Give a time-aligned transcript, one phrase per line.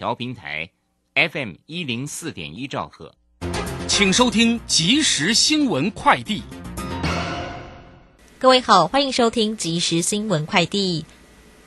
[0.00, 0.70] 调频台
[1.14, 3.12] FM 一零四点一兆赫，
[3.86, 6.42] 请收听即时新闻快递。
[8.38, 11.04] 各位好，欢迎收听即时新闻快递。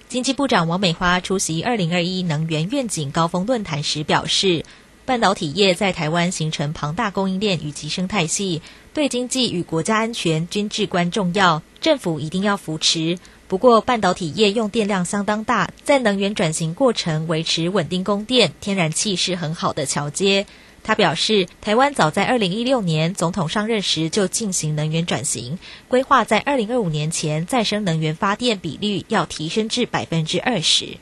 [0.09, 4.65] 经济部长王美花出席二零二一能源愿景高峰论坛时表示，
[5.05, 8.63] 半导体业在台湾形成庞大供应链与其生态系，
[8.95, 13.20] 对经济与国家安全均至关重要，政府一定要扶持。
[13.48, 20.48] 不过，半导体业用电量相当大，在能源转型过程维持稳定供电，天然气是很好的桥接。
[20.81, 30.98] 他表示，台湾早在二零一六年总统上任时就进行能源转型，规划在二零二五年前再生能源发电比率要提升至百分之二十。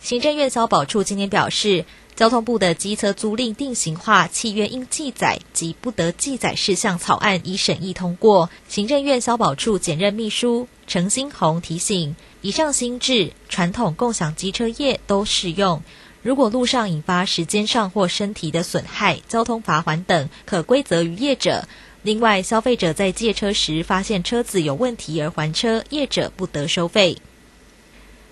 [0.00, 1.84] 行政院消保处今天表示。
[2.16, 8.48] 交通部的机车租赁定型化契约应记载及不得记载事项草案已审议通过。
[8.68, 15.82] 行政院消保处检任秘书陈新红提醒：以上新制，传统共享机车业都适用。
[16.22, 21.68] 如果路上引发时间上或身体的损害、交通罚款等，可归责于业者。
[22.02, 27.18] 另外，消费者在借车时发现车子有问题而还车，业者不得收费。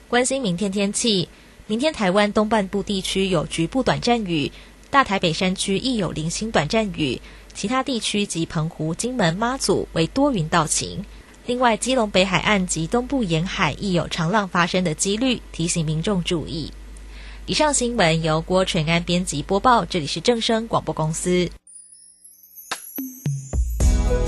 [0.09, 1.29] 关心明天天气。
[1.67, 4.53] 明天台湾东半部地区有局部短暂雨，
[4.91, 7.23] 大台北山区亦有零星短暂雨，
[7.55, 11.03] 其他地区及澎湖、金门、妈祖为多云到晴。
[11.47, 16.71] 另外，基隆北海岸及东部沿海亦有长浪发生的几率，提醒民众注意。
[17.47, 21.49] 以上新闻由郭纯安编辑播报，这里是正声广播公司。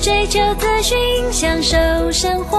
[0.01, 0.97] 追求资讯，
[1.31, 1.77] 享受
[2.11, 2.59] 生活。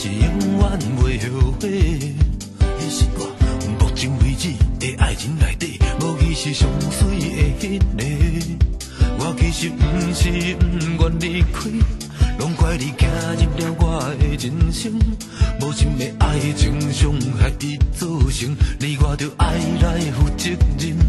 [0.00, 0.22] 是永
[0.58, 2.14] 远袂后悔。
[2.60, 3.20] 那是我
[3.80, 7.26] 目前为止的爱情内底，无疑是上水的
[7.58, 8.04] 迄个。
[9.18, 9.82] 我其实不
[10.14, 11.68] 是不愿离开，
[12.38, 14.92] 拢怪你走入了我的人生。
[15.60, 21.07] 无情的爱情伤害已造成，你我着爱来负责任。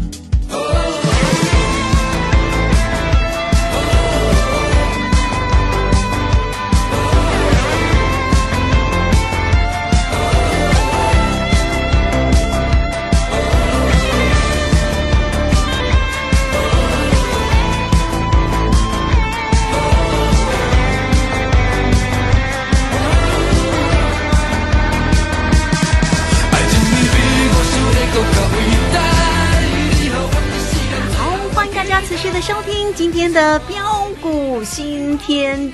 [33.32, 33.89] 天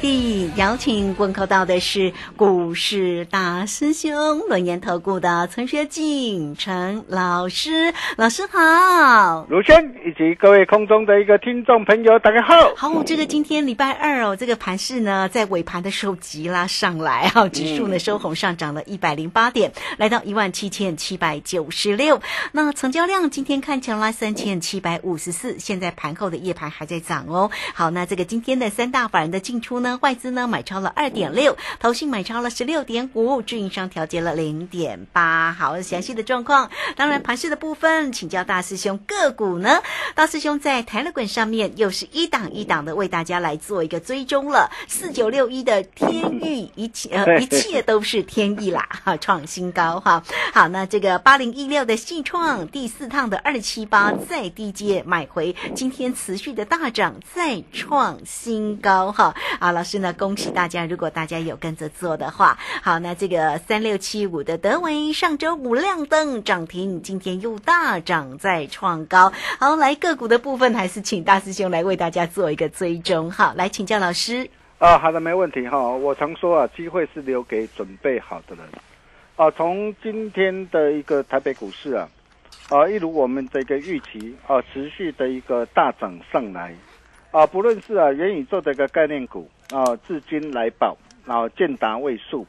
[0.01, 12.75] 地邀请问候到的是股市大师兄轮研投顾的陈学进陈老师，老师好，卢轩以及各位空中的一个听众朋友，大家好。
[12.75, 22.23] 好，这个今天礼拜二哦，这个盘市呢在尾盘的时候急拉上来哈，指数呢收红上涨了一百零八点，来到一万七千七百九十六。
[22.53, 27.51] 那成交量今天看起来三千七百五十四，现在盘后的夜盘还在涨哦。
[27.75, 35.53] 好，那这个今今天的三大法人的进出呢，外资呢买超了二点六，投信买超了十六点五，运营商调节了零点八。
[35.53, 39.83] 好，详细的状况，当然盘势的部分，请教大师兄个股呢，
[40.15, 44.71] 大师兄在台乐滚上面又是一档一档的为大家来做一个追踪了。
[44.89, 50.23] 四九六一的天域，一切呃一切都是天意啦，哈，创新高哈。
[50.53, 59.35] 好，那这个八零一六的信创第四趟的二七八再低阶买回，今天持续的大涨，再创新高哈。
[59.59, 69.33] 啊，老师呢，恭喜大家，如果大家有跟着做的话，好，那这个三六七五的德维上周五亮灯涨停，今天又大涨再创高。
[69.59, 73.31] 好，来个股的部分，还是请大师兄来为大家做一个追踪。
[73.31, 74.49] 好，来请教老师。
[74.79, 75.79] 啊，好的，没问题哈。
[75.79, 78.65] 我常说啊，机会是留给准备好的人。
[79.37, 82.09] 啊，从今天的一个台北股市啊，
[82.69, 86.75] 啊，一如我们的一个预期啊，持续的一个大涨上来。
[87.37, 90.97] 啊，不论是啊元宇宙的一个概念股啊，至今来宝
[91.27, 92.47] 啊，建达位数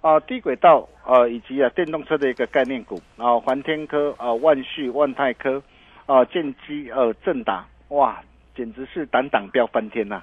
[0.00, 5.62] 啊，低轨道啊，以及啊电动车的一个概念股啊，环天科啊，万旭、万泰科
[6.06, 8.18] 啊，建基呃正达，哇，
[8.56, 10.22] 简直是胆胆飙翻天呐！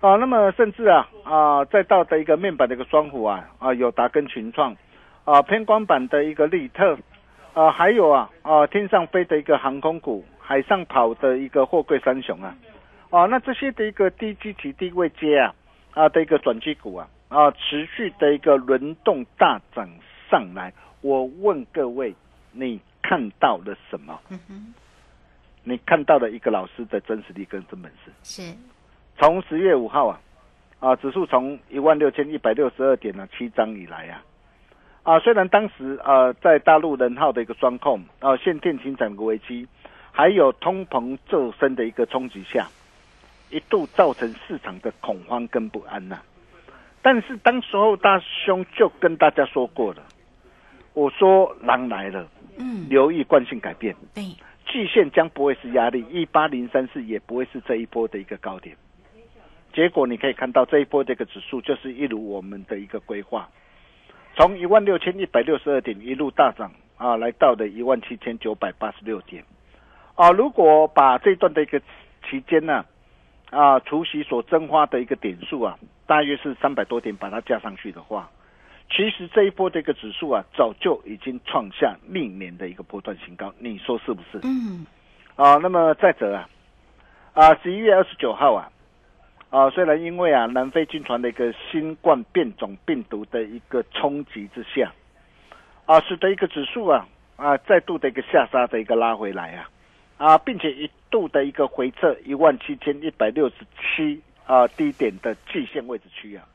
[0.00, 4.76] 啊，那么甚至啊啊，再到的一个面板的一个双虎啊啊，友达跟群创
[5.24, 6.96] 啊，偏光板的一个利特
[7.52, 12.54] 啊，还有啊啊，天上飞的一个航空股，海上跑的一个货柜三雄啊。
[13.16, 15.54] 啊，那这些的一个低基体低位接啊
[15.94, 19.88] 啊的一个转机股啊啊，持续的一个轮动大涨
[20.30, 20.70] 上来。
[21.00, 22.14] 我问各位，
[22.52, 24.20] 你看到了什么？
[24.28, 24.74] 嗯，
[25.64, 28.12] 你看到了一个老师的真实力跟真本事。
[28.22, 28.54] 是
[29.16, 30.20] 从十月五号啊
[30.78, 34.22] 啊，指数从一万六千一百六十二点呢七张以来啊
[35.04, 39.66] 啊，虽然当时啊在大陆人号的一个双控啊限电停产的危机，
[40.12, 42.68] 还有通膨骤升的一个冲击下。
[43.50, 46.18] 一度造成市场的恐慌跟不安呐，
[47.00, 50.02] 但是当时候大兄就跟大家说过了，
[50.94, 52.28] 我说狼来了，
[52.58, 54.24] 嗯，留意惯性改变，对，
[54.66, 58.76] 季线将不会是压力，一八零三四也不会是这一波的一个高点。
[59.72, 63.48] 结果你可以看到这一波这个指数就是一如我们的一个规划，
[64.34, 69.44] 从一万六千一百六十二点一路大涨啊，来到了一万七千九百八十六点
[70.16, 70.32] 啊。
[70.32, 71.80] 如果把这段的一个
[72.28, 72.74] 期间呢？
[72.74, 72.86] 啊，
[73.84, 78.28] 除夕所蒸发的一个点数啊，大约是三百多点，把它加上去的话，
[78.90, 84.40] 其实这一波的一个指数啊，早就已经创下历年的一个波段新高，你说是不是？
[84.42, 84.86] 嗯。
[85.36, 86.48] 啊，那么再者啊，
[87.34, 88.70] 啊，十一月二十九号啊，
[89.50, 94.90] 啊，虽然因为啊南非军团的一个新冠变种病毒的一个冲击之下，
[95.84, 97.06] 啊，使得一个指数啊
[97.36, 99.68] 啊再度的一个下杀的一个拉回来啊。
[100.18, 106.48] 啊，并且一度的一个回撤一万七千一百六十七啊低点的季线位置区啊，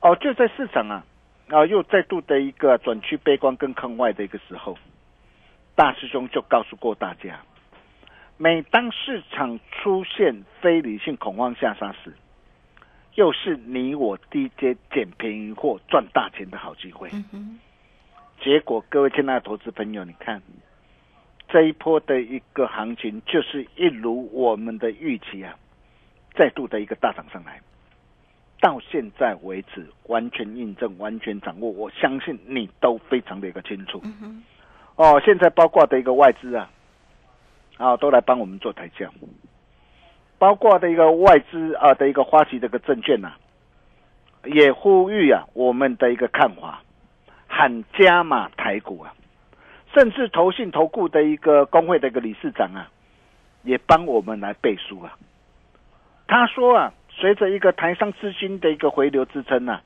[0.00, 1.04] 哦，就在市场啊
[1.48, 4.76] 啊又再度的一个转趋悲观跟坑外的一个时候，
[5.76, 7.40] 大师兄就告诉过大家，
[8.36, 12.12] 每当市场出现非理性恐慌下杀时，
[13.14, 17.08] 又是你我低阶捡便宜货赚大钱的好机会。
[18.40, 20.42] 结果，各位亲爱的投资朋友，你看。
[21.52, 25.54] 这一波的一个行情，就是一如我们的预期啊，
[26.34, 27.60] 再度的一个大涨上来，
[28.60, 34.00] 到现在为止完全印证、完全掌握，我相信你都非常的一个清楚。
[34.94, 36.70] 哦，现在包括的一个外资啊，
[37.78, 39.10] 啊，都来帮我们做抬轿，
[40.38, 43.32] 包括的一个外资啊的一个花旗这个证券呐，
[44.44, 46.82] 也呼吁啊我们的一个看法，
[47.48, 49.14] 喊加码台股啊。
[49.94, 52.88] 甚至投信投顾的一个工会的一个理事长啊，
[53.62, 55.16] 也帮我们来背书啊。
[56.28, 59.82] 他说啊，随着一个台商资金的一个回流支撑啊，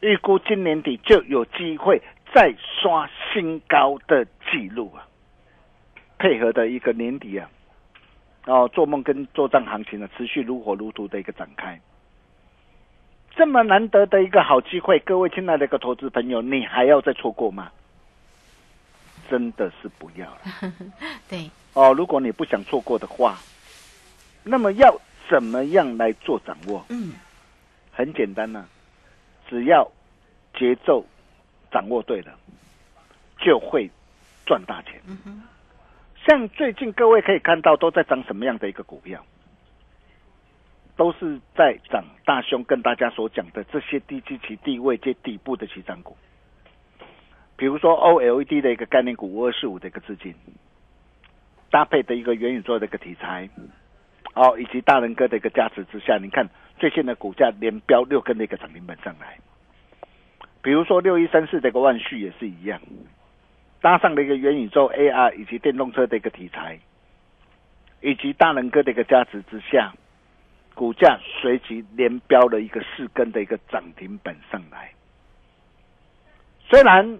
[0.00, 2.02] 预估今年底就有机会
[2.34, 5.06] 再刷新高的记录啊。
[6.18, 7.48] 配合的一个年底啊，
[8.46, 11.80] 哦，做梦跟做账行情呢，持续如火如荼的一个展开。
[13.36, 17.70] 这么难得的一个好机会，各位亲爱的一个投资朋友，你还要再错过吗？
[19.28, 20.72] 真的是不要了，
[21.28, 21.92] 对哦。
[21.92, 23.38] 如果你不想错过的话，
[24.42, 26.84] 那么要怎么样来做掌握？
[26.88, 27.12] 嗯，
[27.92, 28.66] 很简单呢，
[29.48, 29.90] 只要
[30.58, 31.04] 节奏
[31.70, 32.32] 掌握对了，
[33.38, 33.90] 就会
[34.46, 35.00] 赚大钱。
[35.06, 35.42] 嗯
[36.26, 39.24] 像最近各位可以看到都在涨什么样的一个股票，
[40.94, 46.14] 都是在涨大兄跟大家所讲的这些低基期、低位接底部的起涨股。
[47.58, 50.32] 比如说 OLED 的一个概念股五二四五的一个资金，
[51.70, 53.50] 搭配的一个元宇宙的一个题材，
[54.34, 56.48] 哦，以及大人哥的一个加持之下，你看
[56.78, 59.38] 最近的股价连标六根的一个涨停板上来。
[60.62, 62.80] 比如说六一三四的一个万旭也是一样，
[63.80, 66.78] 搭上了一个元宇宙 AR 以及电动车的一个题材，
[68.00, 69.92] 以及大人哥的一个加持之下，
[70.76, 74.92] 股价随即连标了一个四根的一个涨停板上来。
[76.68, 77.18] 虽然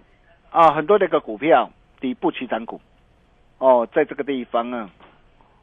[0.51, 2.81] 啊很多的一个股票底部起涨股，
[3.57, 4.89] 哦，在这个地方啊。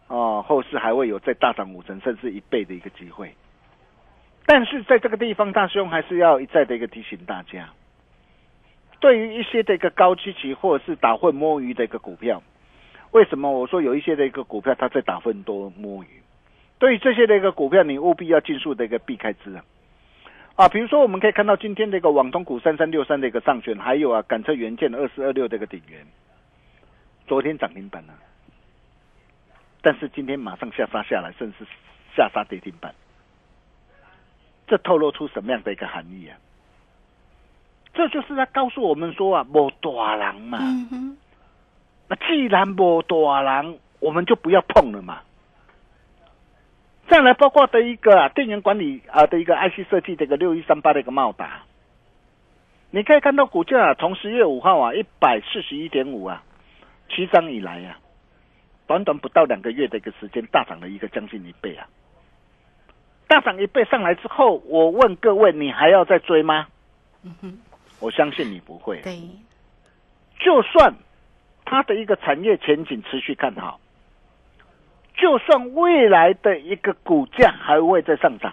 [0.08, 3.34] 哦，后市还会有再大涨五成甚至一倍的一个机会，
[4.46, 7.70] 但是在这个地方，大兄还是要一再的一个提醒大家，
[9.00, 12.40] 对于一些的一个高基期或者是打混摸鱼的一个股票，
[13.10, 16.22] 为什么我说有一些的一个股票它在打混多摸鱼？
[16.78, 19.64] 对于这些的一个股票，你务必要尽速的一个避开之啊！
[20.56, 26.06] 啊，比如说我们可以看到今天的一个网通股三三六三的一个上选，还有啊赶车元件二四二六的一个顶元，
[27.26, 28.14] 昨天涨停板了。
[29.82, 31.66] 但是今天马上下杀下来，甚至
[32.16, 32.94] 下杀跌停板，
[34.66, 36.38] 这透露出什么样的一个含义啊？
[37.92, 40.58] 这就是在告诉我们说啊，无大人嘛。
[42.08, 45.20] 那既然无大人，我们就不要碰了嘛。
[47.08, 51.62] 再来，包括的一个啊，电源管理啊的一个 IC 设计的一个六一三八的一个茂达，
[52.90, 56.42] 你可以看到股价啊从十月五号啊一百四十一点五啊，
[57.08, 57.98] 起涨以来啊。
[58.88, 61.88] 短短不到两个月的一个时间，大涨了一个将近一倍啊！
[63.26, 66.68] 大涨一倍上来之后，我问各位，你还要再追吗？
[67.24, 67.58] 嗯哼，
[67.98, 69.00] 我相信你不会。
[69.02, 69.20] 对，
[70.38, 70.94] 就算
[71.64, 73.80] 它的一个产业前景持续看好，
[75.16, 78.52] 就算未来的一个股价还会再上涨，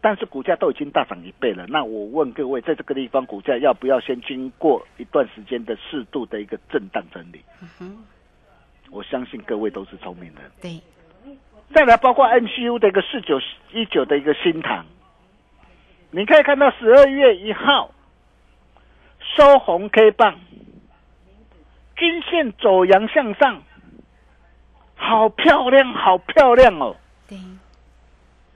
[0.00, 1.66] 但是股价都已经大涨一倍了。
[1.68, 7.40] 那我问各位，在这个地方，股价要不要先经过一段时间的适度的一个震荡整理？
[7.62, 8.04] 嗯哼。
[8.90, 10.50] 我相信各位都是聪明人。
[10.60, 10.80] 对，
[11.74, 13.40] 再来包括 NCU 的一个四九
[13.72, 14.84] 一九的一个新塘，
[16.10, 17.92] 你可以看到十二月一号
[19.36, 20.38] 收红 K 棒，
[21.96, 23.62] 均线走阳向上，
[25.06, 26.96] 好漂亮，好漂亮哦。
[27.28, 27.38] 对，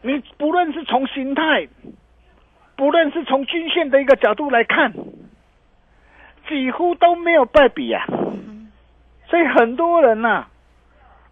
[0.00, 1.68] 你不论是从形态，
[2.74, 4.92] 不论是从均线的一个角度来看，
[6.48, 8.06] 几乎都没有败笔呀。
[9.28, 10.46] 所以很多人呐，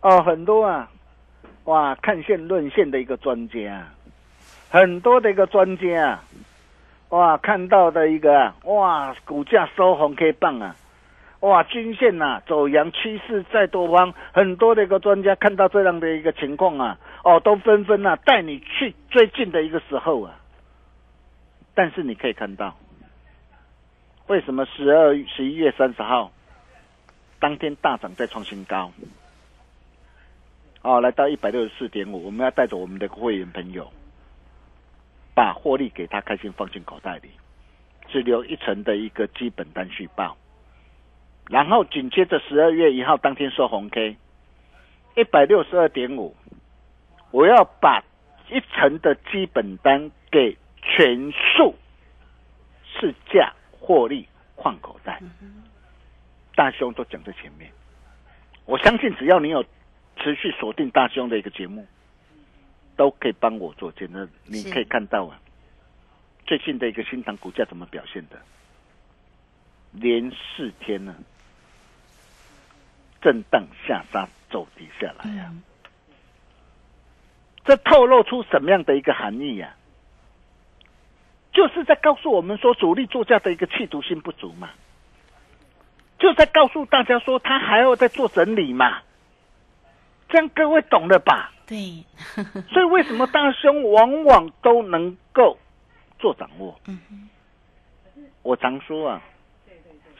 [0.03, 0.91] 哦，很多啊，
[1.65, 3.87] 哇，看线论线的一个专家，
[4.69, 6.21] 很多的一个专家，
[7.09, 10.77] 哇，看到的一个哇，股价收红 K 棒啊，
[11.47, 20.41] 哇，均线呐走阳趋势在多方，很多的一个专家看到这样的一个情况啊，哦，都纷纷呐带你去最近的一个时候啊，
[21.73, 22.77] 但是你可以看到，
[24.27, 26.33] 为什么十二十一月三十号？
[27.39, 28.91] 当天大涨再创新高，
[30.83, 33.93] 哦，来到一百六十四点五，我们要带着我们的会员朋友，
[35.33, 37.31] 把获利给他开心放进口袋里，
[38.09, 40.37] 只留一层的一个基本单续报，
[41.49, 44.17] 然后紧接着十二月一号当天收红 K，
[45.17, 46.35] 一百六十二点五，
[47.31, 48.03] 我要把
[48.51, 51.75] 一层的基本单给全数
[52.85, 55.21] 市价获利换口袋。
[56.55, 57.71] 大兄都讲在前面，
[58.65, 59.63] 我相信只要你有
[60.17, 61.87] 持续锁定大兄的一个节目，
[62.97, 64.29] 都可以帮我做见证。
[64.47, 65.39] 你可以看到啊，
[66.45, 68.37] 最近的一个新塘股价怎么表现的？
[69.93, 71.15] 连四天呢，
[73.21, 75.53] 震荡下杀走低下来呀，
[77.65, 79.75] 这透露出什么样的一个含义呀？
[81.53, 84.71] 就是在告诉我们说，主力作价的一个企图心不足嘛。
[86.19, 89.03] 就在告诉大家说，他还要再做整理嘛？
[90.29, 91.53] 这样各位懂了吧？
[91.67, 92.05] 对。
[92.69, 95.59] 所以为什么大兄往往都能够
[96.19, 96.79] 做掌握？
[96.87, 97.31] 嗯
[98.43, 99.23] 我常说啊，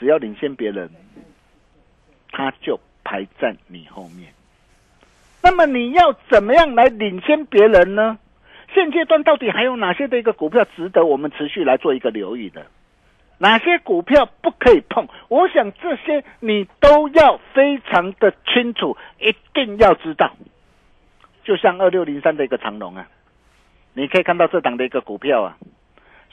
[0.01, 0.91] 只要领先别人，
[2.37, 4.31] 他就排在你后面。
[5.43, 8.19] 那么你要怎么样来领先别人呢？
[8.75, 12.67] 现阶段到底还有哪些的一个股票值得我们持续来做一个留意的？
[13.39, 15.09] 哪些股票不可以碰？
[15.29, 20.37] 我想这些你都要非常的清楚，一定要知道。
[21.43, 23.09] 就像二六零三的一个长龙啊，
[23.95, 25.57] 你可以看到这档的一个股票啊，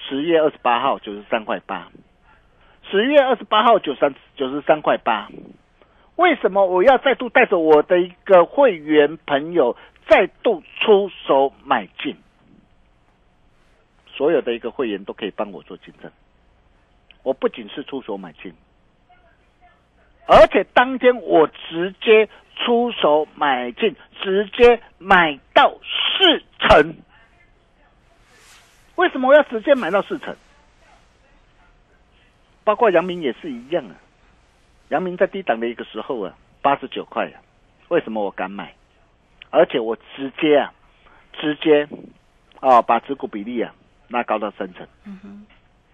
[0.10, 1.88] 十月二十八号九十三块八，
[2.90, 5.30] 十月二十八号九三九十三块八。
[6.16, 9.76] 为什么我要再度带着我的一个会员朋友
[10.08, 12.16] 再度出手买进？
[14.16, 16.12] 所有的一个会员都可以帮我做见证。
[17.24, 18.54] 我不仅是出手买进，
[20.28, 26.96] 而且当天我直接出手买进，直接买到四成。
[28.96, 30.36] 为什么我要直接买到四成？
[32.64, 33.96] 包括杨明也是一样啊。
[34.90, 37.42] 阳明在低档的一个时候啊，八十九块啊，
[37.88, 38.74] 为什么我敢买？
[39.50, 40.74] 而且我直接啊，
[41.34, 41.88] 直接
[42.60, 43.74] 啊，把持股比例啊
[44.08, 44.88] 拉高到三成。
[45.06, 45.46] 嗯哼，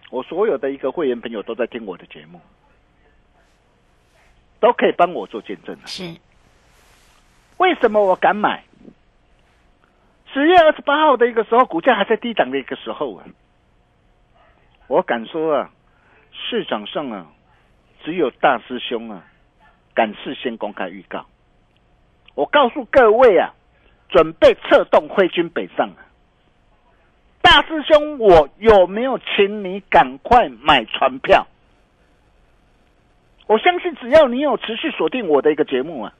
[0.09, 2.39] 我所有的一个会员朋友都在听我的节目，
[4.59, 5.85] 都可以帮我做见证啊。
[5.85, 6.15] 是，
[7.57, 8.63] 为什么我敢买？
[10.31, 13.25] 十月二十八号的一个时候，股价还在低档的一个时候啊，
[14.87, 15.71] 我敢说啊，
[16.31, 17.27] 市场上啊，
[18.03, 19.23] 只有大师兄啊，
[19.93, 21.25] 敢事先公开预告。
[22.35, 23.53] 我告诉各位啊，
[24.09, 26.05] 准备策动挥军北上啊。
[27.41, 31.47] 大师兄，我有没有请你赶快买船票？
[33.47, 36.13] 我相信只要你有持续锁定我的一个节目啊，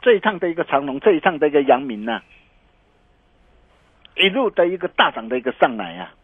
[0.00, 2.22] 这一趟的一个长龙，这一趟的一个阳明呐、
[4.14, 6.14] 一路的一个大涨的一个上来啊，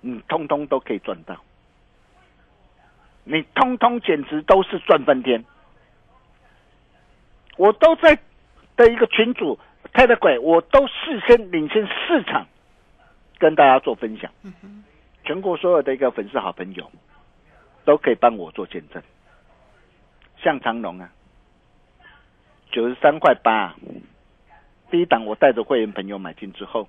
[0.00, 1.36] 你通通都可以赚到，
[3.28, 5.44] 你通通简直都是赚翻天。
[7.56, 8.16] 我都在
[8.76, 9.58] 的一个群主
[9.92, 12.46] 太太鬼，我都事先领先市场，
[13.38, 14.30] 跟大家做分享。
[15.24, 16.88] 全国所有的一个粉丝好朋友
[17.84, 19.02] 都可以帮我做见证。
[20.36, 21.10] 像长龙啊，
[22.70, 23.74] 九十三块八，
[24.88, 26.86] 第一档我带着会员朋友买进之后，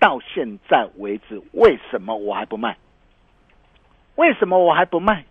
[0.00, 2.78] 到现在为止，为什么我还不卖？
[4.18, 5.24] 为什么我还不卖？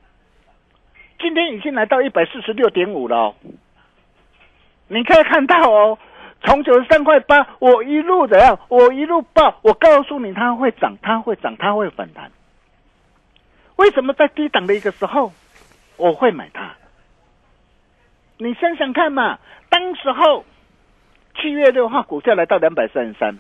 [1.20, 3.36] 今天已经来到一百四十六点五了。
[4.88, 6.00] 你可以看到哦，
[6.46, 8.58] 从九十三块八，我一路怎样？
[8.70, 12.32] 我一路报，我告诉你它会涨，它会涨，它会反弹。
[13.76, 15.34] 为什么在低档的一个时候
[15.98, 16.74] 我会买它？
[18.38, 20.46] 你想想看嘛，当时候
[21.36, 23.38] 七月六号股价来到两百三十三，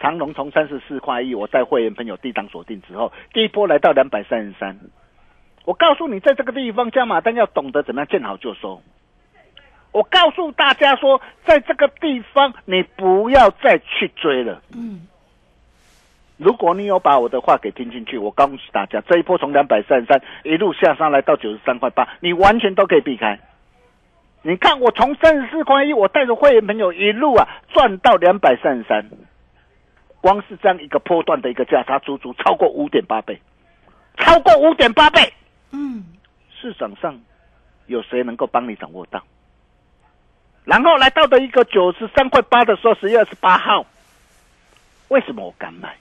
[0.00, 4.76] 长隆从三十四块一，我带会员朋友低档锁定之后，第一波来到两百三十三。
[5.66, 8.82] 我告诉你，在这个地方加码单要懂得怎么样见好就收。
[9.92, 14.62] 我告诉大家说，在这个地方你不要再去追了。
[14.74, 15.06] 嗯，
[16.38, 23.38] 如果你有把我的话给听进去，我告诉大家，这一波从两百三十三一路下上来到九十三块八，你完全都可以避开。
[24.42, 29.10] 你看，我从三十四块一，我带着会员朋友一路啊赚到两百三十三，
[30.20, 33.40] 光是这样一个波段的一个价差，足足超过五点八倍，
[34.18, 35.20] 超过五点八倍。
[35.72, 36.04] 嗯，
[36.60, 37.18] 市场上
[37.86, 39.22] 有谁能够帮你掌握到？
[40.64, 43.86] 然后来到的一个九十三块八的时候，十月二十八号，
[45.08, 45.96] 为什么我敢买？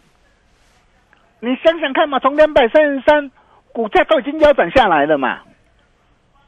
[1.40, 3.32] 你想想看嘛，从两百三十三，
[3.72, 5.40] 股价都已经腰斩下来了嘛，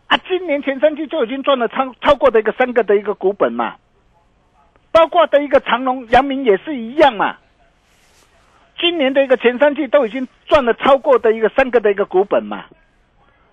[0.08, 3.78] 啊，今年前三季就已经赚了超超过的一个三个的一个股本嘛，
[4.92, 7.38] 包括的一个长隆、阳明也是一样嘛，
[8.82, 12.66] 今年的一个前三季都已经赚了超过的一个三个的一个股本嘛。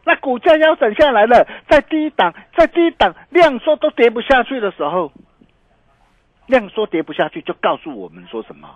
[0.04, 5.12] 那股价腰斩下来了，在低档，在低档量缩都跌不下去的时候，
[6.46, 8.70] 量缩跌不下去，就告诉我们说什么？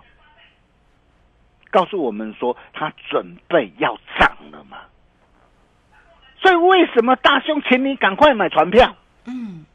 [1.71, 4.77] 告诉我们说他准备要涨了嘛。
[6.39, 8.95] 所以为什么大兄请你赶快买船票？
[9.25, 9.65] 嗯，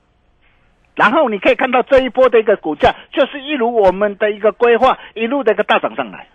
[0.95, 6.29] 然后你可以看到这一波的一个股价，就是一如我们的一个规划，一路的一个大涨上来。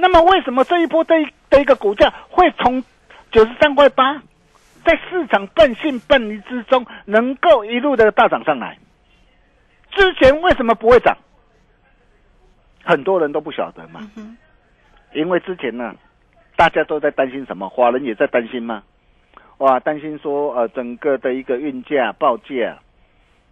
[0.00, 2.82] 那么为什么这一波的一的一个股价会从
[3.32, 4.22] 九十三块八，
[4.84, 8.78] 在市场半信半疑之中，能够一路的大涨上来？
[9.90, 11.18] 之前为什么不会涨？
[12.84, 14.38] 很多人都不晓得嘛，嗯
[15.14, 15.94] 因为之前呢，
[16.54, 17.68] 大家都在担心什么？
[17.68, 18.84] 华人也在担心吗？
[19.56, 22.78] 哇，担心说呃，整个的一个运价报价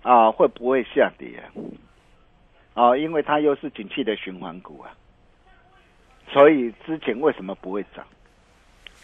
[0.02, 1.44] 啊，会不会下跌啊？
[2.74, 4.92] 啊，因为它又是景气的循环股啊，
[6.32, 8.04] 所以之前为什么不会涨？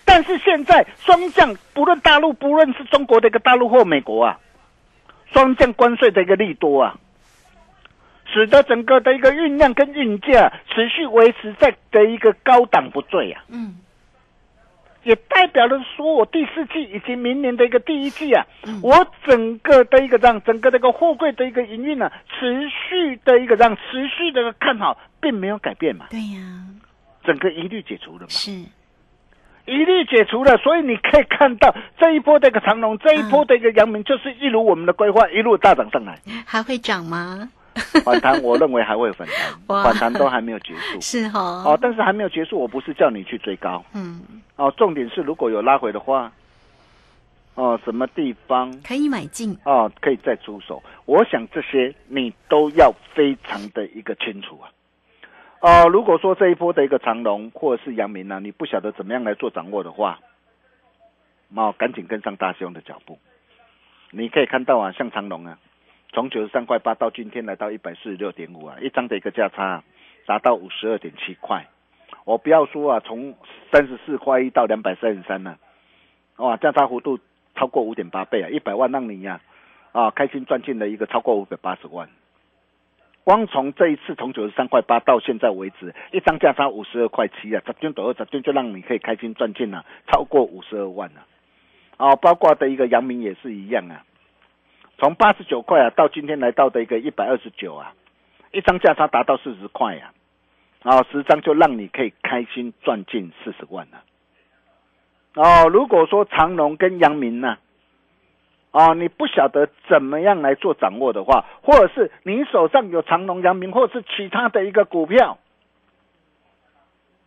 [0.05, 4.39] 但是现在双降，不论大陆，不论是中国的一个大陆或美国啊，
[5.33, 6.99] 双降关税的一个利多啊，
[8.27, 13.77] 使得整个的一个运量跟运价持续维持在的一个高档不坠啊，嗯，
[15.05, 18.81] 也代表了说我第四季以及明年的一个第一季啊，嗯。
[18.83, 26.41] 我整个的一个让整个的一个货柜的一个营运呢、持续的一个让持续的看好，并没有改变嘛，对呀，
[27.25, 28.29] 整个疑虑解除了嘛。
[28.29, 36.19] 是，疑虑解除了，所以你可以看到这一波的一个长龙，这一波的一个阳明，就是一如我们的规划，一路大涨上来。
[36.47, 37.49] 还会涨吗？
[38.05, 39.27] 反弹，我认为还会有反
[39.69, 41.01] 哇弹，反弹都还没有结束。
[41.01, 44.21] 是哈，哦，但是还没有结束，我不是叫你去追高嗯，
[44.57, 44.71] 哦。
[44.77, 46.31] 重点是如果有拉回的话，
[47.55, 50.83] 哦，什么地方可以买进，哦可以再出手？
[51.07, 54.69] 我想这些你都要非常的一个清楚啊。
[55.63, 60.19] 哦，如果说这一波的一个长龙或者是阳明呢、你不晓得怎么样来做掌握的话，
[61.55, 63.21] 哦，赶紧跟上大兄的脚步。
[64.11, 65.61] 你可以看到啊，像长龙啊，
[66.13, 69.85] 从九十三块八到今天来到一百四十六点五啊，一张的一个价差、
[70.27, 71.65] 达到五十二点七块。
[72.25, 73.33] 我不要说啊，从
[73.71, 75.57] 三十四块一到两百三十三呢，
[76.39, 77.21] 哇，价差幅度
[77.55, 79.41] 超过五点八倍啊，一百万让你呀
[79.93, 82.09] 啊开心赚进了一个超过五百八十万。
[83.25, 91.25] 光从这一次从九十三块八到现在为止，一张价差五十二块七啊，十天左右十天就让你可以开心赚进了超过五十二万了。
[91.99, 94.03] 啊，包括的一个阳明也是一样啊，
[94.99, 97.95] 从八十九块啊到今天来到的一个一百二十九啊，
[98.51, 100.13] 一张价差达到四十块啊，
[100.83, 104.03] 啊，十张就让你可以开心赚进四十万了。
[105.35, 107.57] 哦，如果说长隆跟阳明呢、
[108.73, 115.37] 啊，你不晓得怎么样来做掌握的话，或者是你手上有长隆、阳明，或者是其他的一个股票，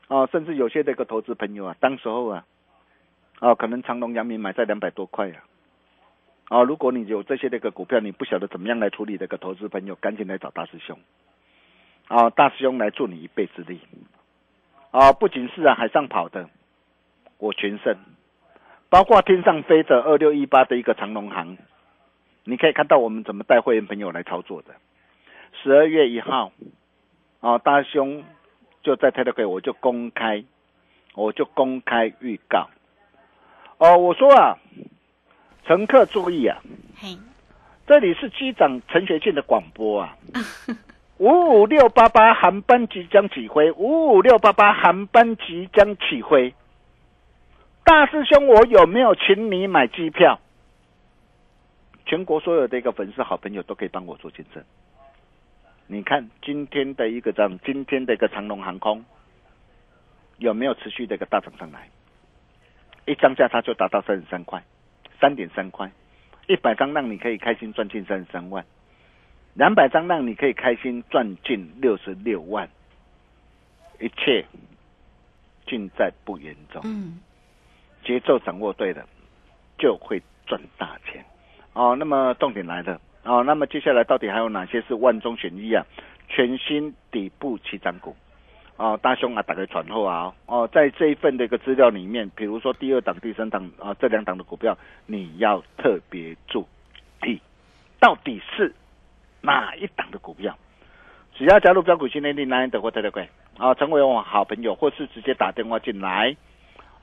[0.08, 2.46] 哦，甚至有些的一个投资朋友啊，当时候啊，
[3.42, 5.38] 哦，可能长隆、阳明买在两百多块啊，
[6.50, 10.98] 哦，如果你有这些的一个股票，你不晓得怎么样来处理的一个投资朋友，赶紧来找大师兄，
[12.08, 13.80] 啊、大师兄来助你一臂之力，
[14.90, 16.50] 啊、不仅是啊海上跑的，
[17.38, 17.96] 我全胜。
[18.96, 21.58] 包括天上飞的二六一八的一个长龙行，
[22.46, 24.74] 你可以看到我们怎么带会员朋友来操作的。
[25.62, 26.54] 十二月一号，
[27.42, 28.24] 啊，大兄
[28.82, 30.46] 就在 Telegram 我就公开，
[31.14, 32.70] 我就公开预告。
[33.80, 34.58] 哦，我说啊，
[35.68, 36.58] 乘客注意啊，
[36.96, 37.18] 嘿，
[37.86, 40.16] 这里是机长陈学进的广播啊。
[41.20, 46.54] 五五六八八航班即将起飞，五五六八八航班即将起飞。
[47.86, 50.40] 大师兄，我有没有请你买机票？
[52.08, 54.64] 全国所有的一个粉丝好朋友都可以帮我做见证。
[55.86, 59.06] 你看今天的一个涨，今天的一个长龙航空
[60.40, 61.88] 有没有持续的一个大涨上来？
[63.06, 64.64] 一张价差就达到三十三块，
[65.22, 65.92] 三点三块，
[66.48, 68.66] 一百张让你可以开心赚进三十三万，
[69.54, 72.68] 两百张让你可以开心赚进六十六万，
[74.00, 74.44] 一切
[75.68, 76.82] 尽在不言中。
[78.06, 79.04] 节奏掌握对了，
[79.78, 81.26] 就会赚大钱。
[81.74, 85.84] 哦，那么重点来了哦，那么接下来到底还有哪些是万中选一啊？
[86.30, 88.16] 全新底部起涨股。
[88.78, 96.68] 哦，大兄啊，打开传后啊，哦，在这一份的一个资料里面，比如说第二档、第三档啊，这两档的股票，你要特别注
[97.26, 97.40] 意，
[98.00, 98.74] 到底是
[99.42, 100.56] 哪一档的股票？
[101.34, 106.36] 只要加入标股训练营来的或特别贵啊，成为我好朋友，或是直接打电话进来，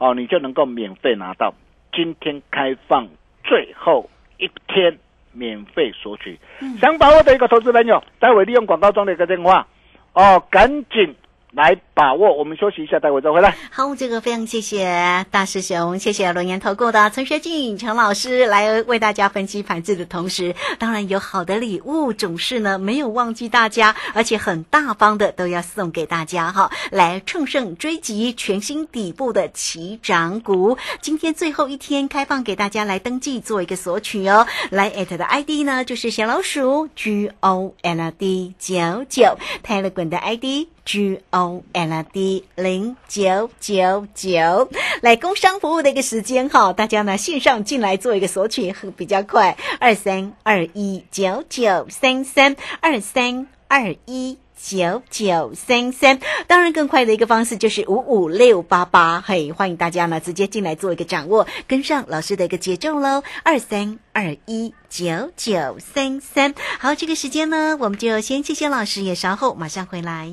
[0.02, 1.54] 哦，你就能够免费拿到
[1.92, 3.06] 今天开放
[3.44, 4.98] 最后一天
[5.30, 6.36] 免费索取。
[6.80, 9.64] 想把握的一个投资朋友，待会利用广告中的一个电话，
[10.12, 11.14] 哦，赶紧
[11.52, 12.34] 来把握。
[12.36, 13.56] 我们休息一下，待会再回来。
[13.70, 30.78] 好，这个非常谢谢大师兄，谢谢龙岩投顾的陈学进陈老师来为大家分析盘子的同时，当然有好的礼物，总是呢没有忘记大家，而且很大方的都要送给大家哈，来乘胜追击全新底部的起涨股。
[31.00, 40.68] 今天最后一天开放给大家来登记做一个索取哦，来 at 的 ID 呢就是小老鼠 G O L D 九九泰勒滚的 ID。
[40.84, 41.41] G O
[41.72, 44.68] L D 零九九九，
[45.00, 54.38] 来工商服务的一个时间哈，大家呢线上进来做一个索取比较快，二三二一九九三三二三二一。
[54.64, 66.54] 九九三三，当然更快的一个方式就是五五六八八，嘿，欢迎大家呢直接进来做一个掌握，跟上老师的一个节奏喽，二三二一九九三三。
[66.78, 70.32] 好，这个时间呢，我们就先谢谢老师，也稍后马上回来。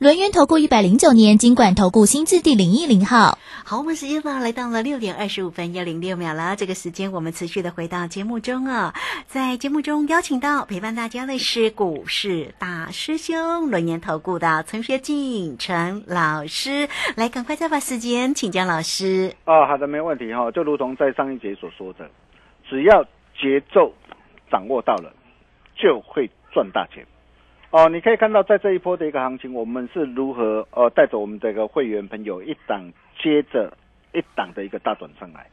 [0.00, 3.36] 轮源投顾一百零九年金管投顾新字第零一零号。
[3.66, 6.56] 好，我们时间呢来到了六点二十五分又零六秒了。
[6.56, 8.94] 这个时间我们持续的回到节目中啊，
[9.26, 19.34] 在节目中邀请到陪伴大家的是股市大师兄轮源投顾的陈学进陈老师，来赶快再把时间请教老师。
[19.44, 22.08] 哦，好的，没问题哈、就如同在上一节所说的，
[22.66, 23.04] 只要
[23.38, 23.92] 节奏
[24.50, 25.12] 掌握到了，
[25.76, 27.04] 就会赚大钱。
[27.72, 33.72] 哦，你可以看到在这一波的一个行情，我们是如何呃带着我们这个会员朋友一档接着
[34.12, 35.46] 一档的一个大转上来。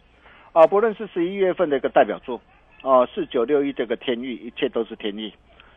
[0.52, 2.42] 啊，不论是十一月份的一个代表作，
[2.82, 5.32] 哦、四九六一这个天域，一切都是天意。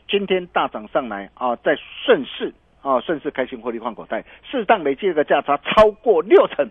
[0.09, 1.77] 今天大涨上来啊，在
[2.07, 6.71] 顺势啊，顺势开心获利换口袋，适当累计的价差超过六成，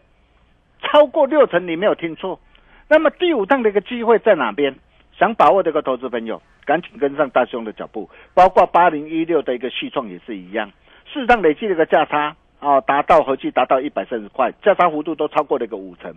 [0.81, 2.39] 超过六成，你没有听错。
[2.87, 4.73] 那么第五档的一个机会在哪边？
[5.19, 10.71] 想把握这个投资朋友，赶紧跟上大兄的脚步，包括八零一六的一个续创也是一样，
[11.11, 16.15] 适当累计的一个价差啊，达到合计达到一百三十块，价差幅度都超过了一个五成。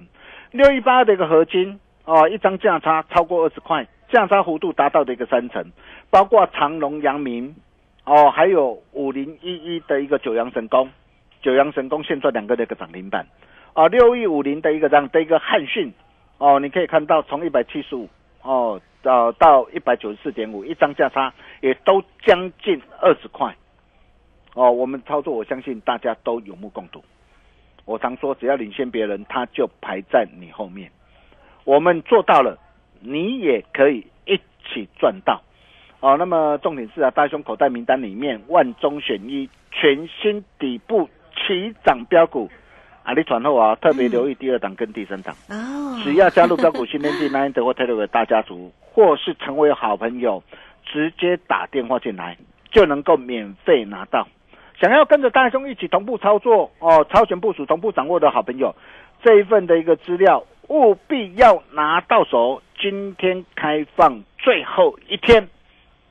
[0.52, 5.64] 六一八的一个合金啊，一张价差超过二十块，价差幅度达到的一个三成，
[6.08, 7.52] 包括长隆、阳明
[8.04, 10.88] 哦，还有五零一一的一个九阳神功，
[11.40, 13.26] 九阳神功现在两个的一个涨停板。
[13.72, 15.92] 啊，六一五零的一个这样的一个汉讯
[16.38, 18.08] 哦，你可以看到从一百七十五
[18.42, 23.54] 哦到到一百九十四点五，一张价差也都将近二十块
[24.54, 24.70] 哦。
[24.70, 27.04] 我们操作，我相信大家都有目共睹。
[27.84, 30.90] 我常说，只要领先别人，他就排在你后面。
[31.64, 32.58] 我们做到了，
[33.00, 35.42] 你也可以一起赚到。
[36.00, 42.50] 哦，那么重点是啊，大胸口袋名单里面万中选一，全新底部起涨标股
[43.04, 45.34] 啊，你传后啊，特别留意第二档跟第三档。
[45.48, 50.42] 哦， 只要加入标股新天地 Nine 德或 t e l e 大家族，或是成为好朋友，
[50.84, 52.36] 直接打电话进来
[52.70, 54.28] 就能够免费拿到。
[54.80, 58.74] 想要跟着大兄一起同步操作哦，超前部署、同步掌握的好朋友，
[59.22, 62.62] 这一份的一个资料务必要拿到手。
[62.80, 65.48] 今天开放最后一天，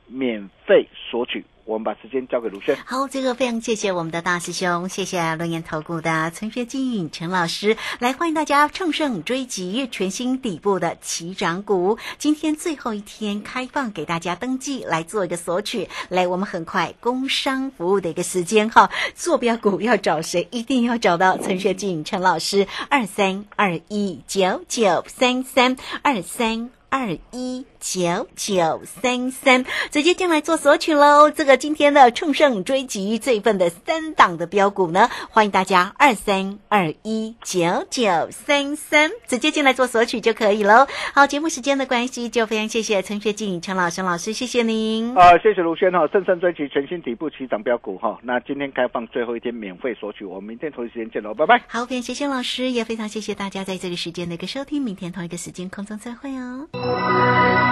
[0.06, 1.44] 免费索取。
[1.72, 2.76] 我们把时间交给卢轩。
[2.84, 11.96] 好，这个非常谢谢我们的大师兄，谢谢龙岩投顾的陈学进陈老师，来欢迎大家乘胜追击全新底部的起涨股。
[12.18, 20.46] 今天最后一天开放给大家登记来做一个索取，来，我们很快工商服务的一个时间哈，坐标股要找谁？
[20.50, 26.70] 一定要找到陈学进陈老师，二三二一九九三三二三。
[26.94, 31.32] 二一九九三三，直接进来做索取喽！
[31.32, 40.86] 这个今天的乘胜追击这一份的三档的标股呢，欢迎大家二三二一九九三三直接进来做索取就可以喽。
[41.12, 45.12] 好，节目时间的关系，就非常谢谢陈学静陈老师老师，谢谢您。
[45.16, 48.16] 啊、谢谢卢轩哈，乘胜追击全新底部起涨标股哈。
[48.22, 51.60] 那今天开放最后一天免费索取，我们明天同一时间见喽，拜拜。
[51.66, 57.71] 好，非常谢谢老师，也非常谢谢大家在这个时间的一个收听，明天同一个时间空中再会哦。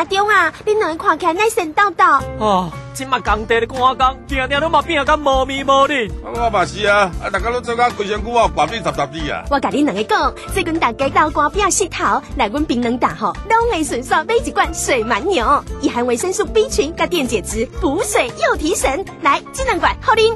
[0.00, 2.22] 阿中啊，你两个看起来耐神叨叨。
[2.38, 6.10] 哦，即马工地咧赶工，定定都嘛变甲无面无脸。
[6.24, 9.44] 我嘛是啊，啊大家都做甲规身躯啊，白面十十滴啊。
[9.50, 19.04] 我甲你两个讲，最近大家豆干饼石头，来阮槟榔大吼，拢会顺手买一罐水蛮牛，以含维生素 B 群甲电解质，补水又提神。
[19.20, 20.34] 来，这两罐好啉。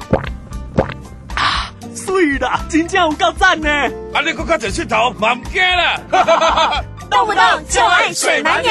[1.94, 3.70] 水啦，真正有够赞呢！
[4.12, 6.82] 啊，你搁较侪石头，嘛唔惊啦。
[7.10, 8.70] 动不动就爱水蛮牛。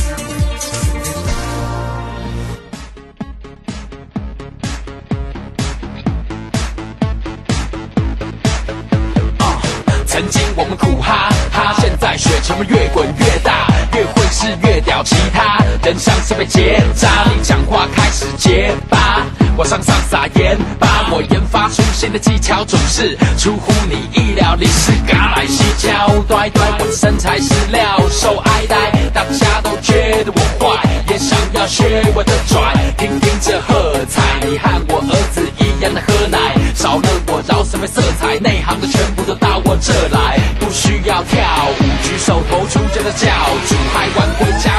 [15.91, 17.25] 人像是被结扎。
[17.25, 19.25] 你讲话开始结巴，
[19.57, 20.87] 往上上撒盐巴。
[21.11, 24.55] 我研发出新的技巧，总是出乎你意料。
[24.57, 28.75] 你是嘎来西焦，乖乖，我的身材是料，受爱戴，
[29.13, 32.73] 大家都觉得我坏，也想要学我的拽。
[32.97, 38.39] 听听这喝彩，你和我儿子一样的喝奶，少了我饶什么色彩？
[38.39, 43.27] 内行的全部都到我这来，不需要跳舞，举手投足就能叫
[43.67, 44.71] 主，还玩回家，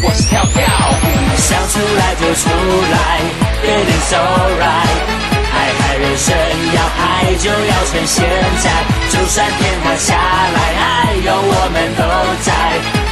[0.00, 0.64] 我是跳跳，
[1.36, 3.20] 想出来就出来
[3.60, 5.04] 别念 so right。
[5.52, 6.34] 嗨嗨，人生
[6.72, 8.24] 要爱就要趁现
[8.62, 8.70] 在，
[9.10, 12.02] 就算天塌下来，有我们都
[12.40, 12.50] 在，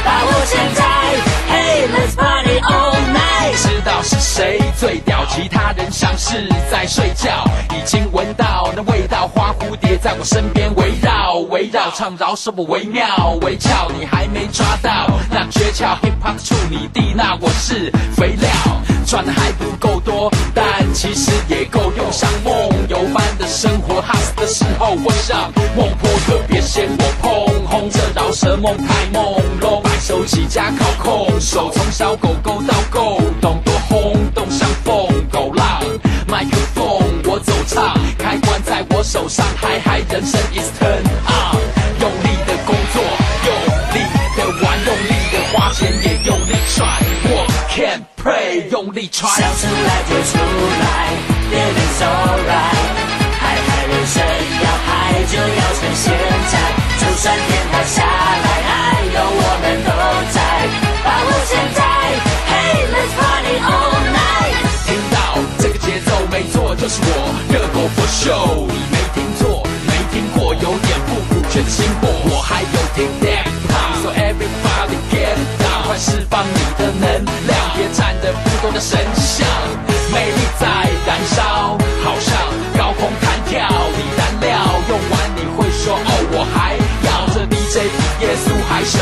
[0.03, 0.83] 把握现在。
[1.51, 18.49] Hey let's party all night，知道是谁最屌，其他人像是在睡觉，已经闻到那味道，花蝴蝶在我身边围绕围绕，唱饶舌我惟妙惟肖，你还没抓到那诀窍，hip hop 的处女地，那我是肥料，
[19.05, 22.53] 赚的还不够多，但其实也够用像梦
[22.87, 29.40] 游般的生活，House 的时候我像孟婆，可别嫌我碰红这饶舌梦太梦，
[30.11, 35.81] 手起家靠空手，从小狗狗到够懂，多轰动像风狗浪，
[36.27, 36.83] 麦克风
[37.23, 41.55] 我走唱，开关在我手上，嗨嗨，人生 is turn on，
[42.01, 43.01] 用力的工作，
[43.47, 43.55] 用
[43.95, 44.03] 力
[44.35, 46.85] 的玩，用力的花钱，也用力赚，
[47.23, 50.37] 我 can pray，用力传，想出来就出
[50.81, 51.07] 来
[51.47, 52.03] ，feeling so
[52.51, 52.83] right。
[53.39, 54.21] 嗨嗨，人生
[54.61, 56.11] 要嗨就要趁现
[56.51, 56.59] 在，
[56.99, 59.90] 就算天塌下来，还有我们
[71.63, 79.47] 的新货，我还有听 that pop，so everybody get down，快释放你的能量，别站得不动的神像，
[80.11, 80.65] 魅力在
[81.05, 82.33] 燃烧，好像
[82.77, 84.49] 高空弹跳，你燃料
[84.89, 88.99] 用完你会说哦，我还要这 DJ 比耶稣还神，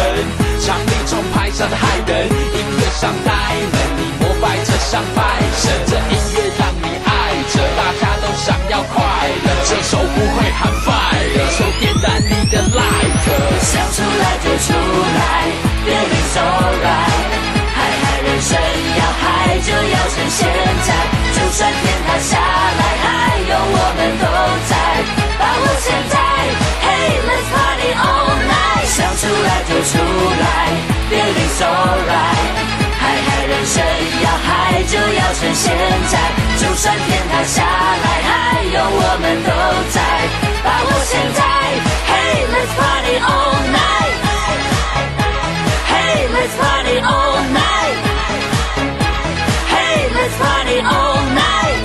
[0.59, 3.31] 强力中拍下的害人，音乐上呆
[3.71, 7.09] 门，你膜拜着像拜神，这音乐让你爱
[7.53, 8.99] 着，大家都想要快
[9.43, 10.19] 乐，这首不
[14.59, 15.21] 出来
[15.85, 16.41] ，feeling so
[16.83, 17.27] right。
[17.75, 19.23] 嗨嗨，人生要嗨
[19.59, 20.47] 就要趁现
[20.85, 20.89] 在，
[21.33, 23.07] 就算天塌下来，还
[23.47, 24.25] 有我们都
[24.69, 24.71] 在，
[25.39, 26.15] 把握现在。
[26.83, 29.97] Hey let's party all night，想出来就出
[30.41, 30.43] 来
[31.09, 32.51] ，feeling so right。
[32.99, 33.81] 嗨嗨，人生
[34.23, 35.71] 要嗨就要趁现
[36.11, 36.19] 在，
[36.57, 39.49] 就算天塌下来，还有我们都
[39.89, 39.97] 在，
[40.63, 41.39] 把握现在。
[42.09, 44.28] Hey let's party all night。
[46.09, 47.97] Hey let's party all night.
[49.73, 51.77] Hey let's party all night.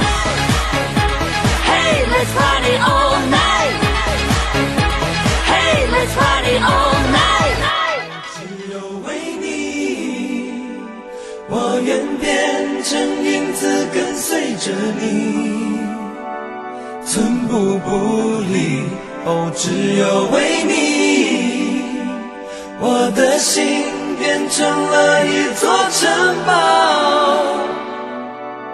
[1.70, 3.74] Hey let's party all night.
[5.52, 7.56] Hey let's party all night.
[8.34, 8.40] 只
[8.72, 9.08] 有为
[9.42, 9.44] 你
[11.48, 12.92] 我愿变成
[13.24, 15.04] 影子跟随着你。
[17.06, 17.88] 寸步不
[18.52, 18.82] 离
[19.26, 20.72] 哦只有为你
[22.80, 23.93] 我的心
[24.56, 26.08] 成了一座城
[26.46, 26.52] 堡，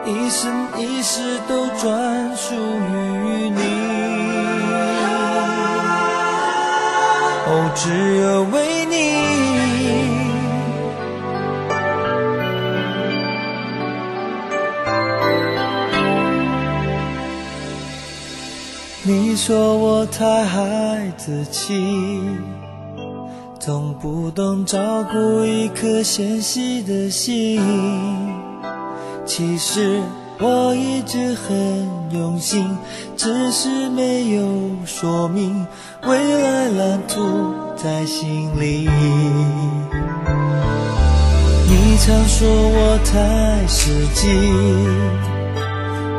[0.05, 3.63] 一生一世都专属于你。
[7.47, 8.95] 哦，只有为你。
[19.03, 22.21] 你说我太孩子气，
[23.61, 27.61] 总不懂照顾一颗纤细的心。
[29.27, 30.01] 其实
[30.39, 32.67] 我一直很用心，
[33.19, 35.67] 只是没有说明
[36.07, 38.89] 未来蓝图在心里。
[41.69, 44.27] 你常说我太实际，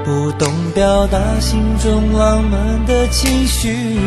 [0.05, 3.97] 不懂表达心中浪漫的情绪。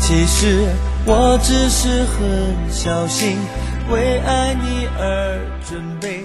[0.00, 0.66] 其实
[1.06, 3.38] 我只是很小心，
[3.90, 5.38] 为爱你而
[5.68, 6.24] 准备。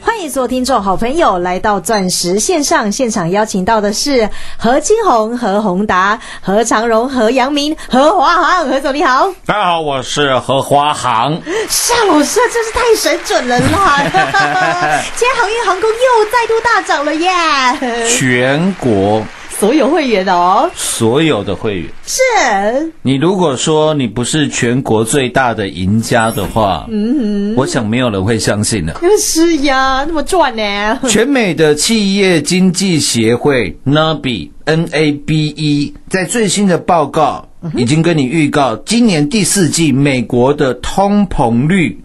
[0.00, 8.66] 欢迎所有听众好朋友来到钻石线上现场，邀请到的是何金红、何宏达、何长荣、何阳明、何华航。
[8.66, 11.40] 何总你好，大家好，我是何华航。
[11.68, 14.02] 夏老师真是太神准了啦！
[15.16, 18.08] 今天航运航空又再度大涨了耶！
[18.08, 19.22] 全国。
[19.58, 28.94] 所有会员哦，所有的会员是你如果说你不是全国最大的赢家的话，嗯，我想没有人会相信的。
[29.20, 31.00] 是呀，那么赚呢？
[31.08, 42.00] 全美的企业经济协会 NABE N A B E 在最新的报告已经跟你预告，今年第四季美国的通膨率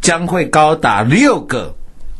[0.00, 1.76] 将会高达六个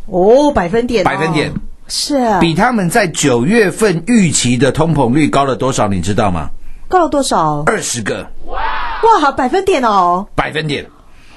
[0.07, 1.53] 哦百分点，百分点。
[1.95, 5.89] 是啊，比他们在九月份预期的通膨率高了多少？
[5.89, 6.49] 你知道吗？
[6.89, 7.65] 高了多少？
[7.67, 8.31] 二十个。
[8.47, 10.27] 哇，百分点哦！
[10.35, 10.87] 百分点。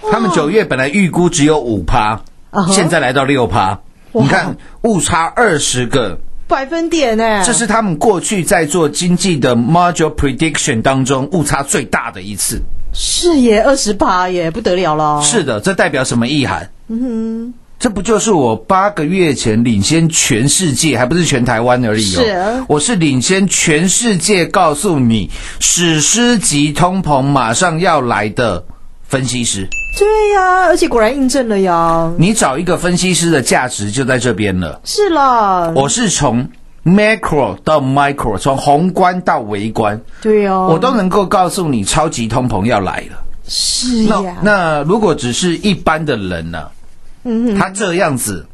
[0.09, 2.21] 他们九月本来预估只有五趴，
[2.69, 3.81] 现在来到六趴。
[4.13, 7.43] 你看，误差二十个百分点呢？
[7.43, 12.61] 这是他们过去在做经济的 module prediction 当中误差最大的一次。
[12.93, 15.21] 是耶，二十八耶，不得了了。
[15.21, 16.69] 是的，这代表什么意涵？
[16.87, 17.53] 嗯哼。
[17.78, 22.21] 这不就是我八个月前领先全世界，还不是全台湾而已哦。
[22.21, 28.63] 是，我是领先全世界，告诉你史诗级通膨马上要来的
[29.03, 29.67] 分析师。
[29.99, 32.11] 对呀，而且果然印证了呀。
[32.17, 34.82] 你找一个分析师的价值就在这边了。
[34.84, 36.49] 是了，我是从
[36.84, 40.01] macro 到 micro，从宏观到微观。
[40.21, 43.23] 对哦，我都能够告诉你超级通膨要来了。
[43.47, 44.38] 是呀。
[44.41, 46.69] 那如果只是一般的人呢？
[47.57, 48.45] 他这样子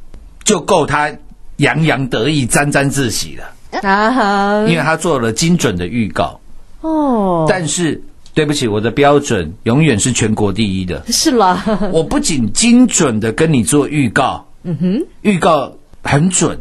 [0.43, 1.11] 就够他
[1.57, 4.65] 洋洋得意、沾沾自喜了啊！
[4.67, 6.39] 因为他做了精准的预告
[6.81, 7.45] 哦。
[7.49, 8.01] 但是
[8.33, 11.03] 对不起，我的标准永远是全国第一的。
[11.07, 11.61] 是了，
[11.91, 16.57] 我不仅精准的跟你做预告，嗯哼，预告很准，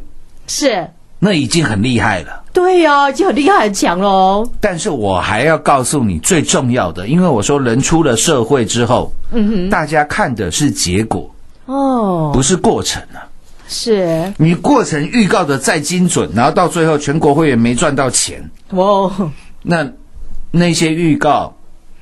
[0.47, 0.89] 是
[1.19, 2.43] 那已经很厉害了。
[2.53, 4.51] 对呀，已经很厉害、很强喽。
[4.61, 11.33] 但是我还要告诉你最重要的，因为我说人出了社会之后，嗯哼，大家看的是结果。
[11.71, 13.23] 哦，不是过程啊，
[13.69, 19.31] 是你过程预告的再精准，然后到最后全国会员没赚到钱哦。
[19.63, 19.89] 那
[20.51, 21.55] 那些预告，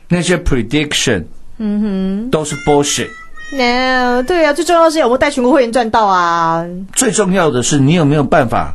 [0.08, 1.24] 那些 prediction，
[1.58, 3.10] 嗯哼，都是 bullshit。
[3.52, 6.66] No，对啊，最重要的是有没有带全国会员赚到啊？
[6.94, 8.74] 最重要的是你有没有办法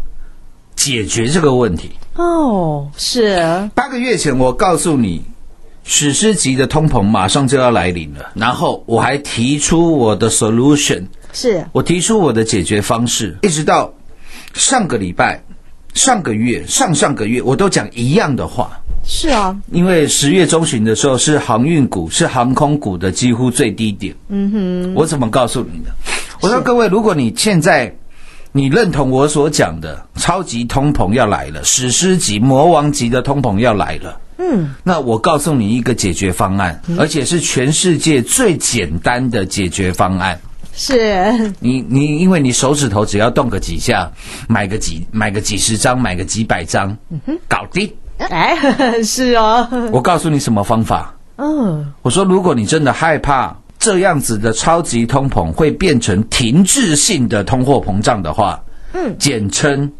[0.75, 1.91] 解决这个问题？
[2.15, 5.25] 哦，是八个月前我告诉你。
[5.83, 13.93] 史诗级的通膨马上就要来临了，然后我还提出我的 solution，是我提出我的解决方式，一直到
[14.53, 15.43] 上个礼拜、
[15.93, 18.79] 上个月、上上个月，我都讲一样的话。
[19.05, 24.15] 是啊，因为十月中旬的时候是航运股、是航空股的几乎最低点。
[24.29, 25.91] 嗯哼，我怎么告诉你的？
[26.39, 27.93] 我说各位，如果你现在
[28.53, 34.17] 你认同我所讲的，超级通膨要来了，史诗级、魔王级的通膨要来了。
[34.37, 40.39] 嗯，那我告诉你一个解决方案，而且是全世界最简单的解决方案。
[40.75, 44.11] 是你你，因为你手指头只要动个几下，
[44.47, 46.97] 买个几买个几十张，买个几百张，
[47.47, 47.93] 搞定。
[48.17, 48.57] 哎，
[49.03, 49.67] 是哦。
[49.91, 51.15] 我告诉你什么方法？
[51.37, 58.63] 嗯，我说如果你真的害怕这样子的超级通膨会变成停滞性的通货膨胀的话，
[58.93, 59.91] 嗯，简称。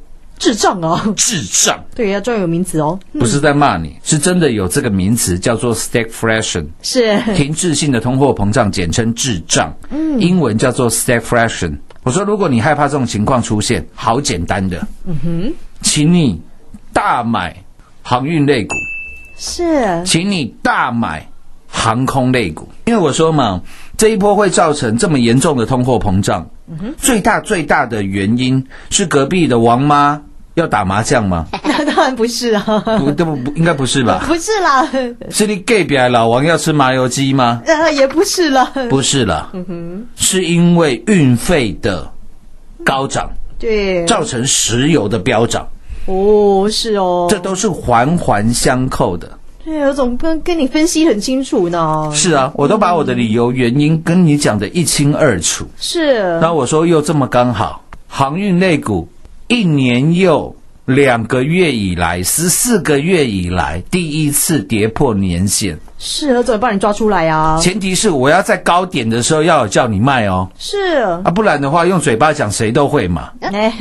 [0.44, 1.02] 智障啊！
[1.16, 3.00] 智障，对呀，专有名词哦。
[3.18, 9.74] 不是在骂你，是真的有这个名词叫做 stagflation，是停滞性的通货膨胀，简称智障。
[9.90, 11.78] 嗯，英文叫做 stagflation。
[12.04, 16.42] 我说，如果你害怕这种情况出现，好简单的，嗯哼，请你
[16.92, 17.56] 大买
[18.02, 18.76] 航运类股，
[19.38, 21.26] 是，请你大买
[21.70, 23.62] 航空类股，因为我说嘛，
[23.96, 26.46] 这一波会造成这么严重的通货膨胀，
[26.98, 30.22] 最大最大的原因是隔壁的王妈。
[30.56, 31.48] 要打麻将吗？
[31.64, 32.64] 那 当然不是啊，
[33.00, 34.24] 不，不不，应该不是吧？
[34.28, 34.88] 不是啦，
[35.30, 37.62] 是你隔壁老王要吃麻油鸡吗？
[37.66, 42.08] 呃，也不是了，不是了，嗯哼，是因为运费的
[42.84, 45.68] 高涨，对，造成石油的飙涨。
[46.06, 49.40] 哦，是哦，这都是环环相扣的。
[49.64, 52.12] 对啊，总跟跟你分析很清楚呢。
[52.14, 55.66] 是啊，我都把我的理由、原因跟你讲的一清二楚。
[55.80, 59.08] 是，那我说又这么刚好，航运类股
[59.48, 65.80] 一年又两个月以来，十四个月以来第一次跌破年限。
[65.98, 67.58] 是，何总帮你抓出来啊。
[67.62, 70.50] 前提是我要在高点的时候要有叫你卖哦。
[70.60, 73.32] 是啊，不然的话用嘴巴讲谁都会嘛。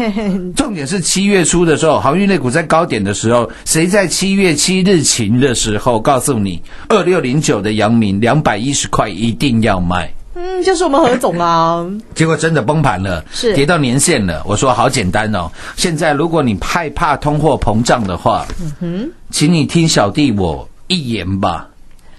[0.54, 10.12] 重点是七月初的时候，航运类股在高点的时候，谁在七月七日晴的时候告诉你二六零九的阳明两百一十块一定要卖？
[10.34, 11.86] 嗯，就是我们何总啊。
[12.14, 14.42] 结果真的崩盘了，是跌到年线了。
[14.46, 21.68] 我说好简单哦，现在如果你害怕通货膨胀的话，嗯哼，请你听小弟我一言吧，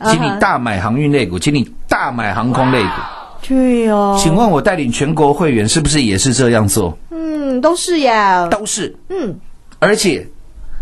[0.05, 2.89] 请你大买航运类股，请你大买航空类股。
[3.47, 4.15] 对哦。
[4.21, 6.97] 请问我带领全国会员是不是也是这样做？
[7.09, 8.47] 嗯，都是呀。
[8.47, 8.95] 都是。
[9.09, 9.35] 嗯，
[9.79, 10.27] 而且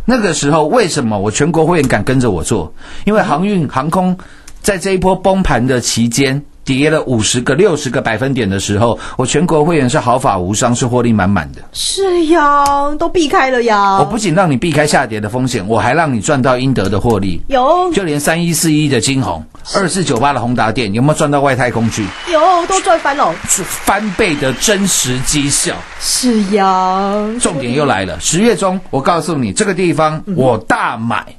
[0.06, 2.74] 那个时候为什么我全国会员敢跟着我做？
[3.06, 4.18] 因为航运航空
[4.62, 6.44] 在这一波崩盘的期间。
[6.78, 11.62] 跌了五十个、六十个百分点的时候，我全国会员是毫发无伤，是获利满满的。
[11.74, 12.64] 是呀，
[12.98, 13.98] 都避开了呀。
[14.00, 17.42] 我不仅让你避开下跌的风险，我还让你赚到应得的获利。
[17.48, 19.46] 有，就连三一四一的金红、
[19.76, 22.06] 二四九八的宏达电，有没有赚到外太空去？
[22.32, 25.76] 有，都赚翻了，是翻倍的真实绩效。
[26.00, 31.36] 是呀，重点又来了，十月中，我告诉你这个地方，我大买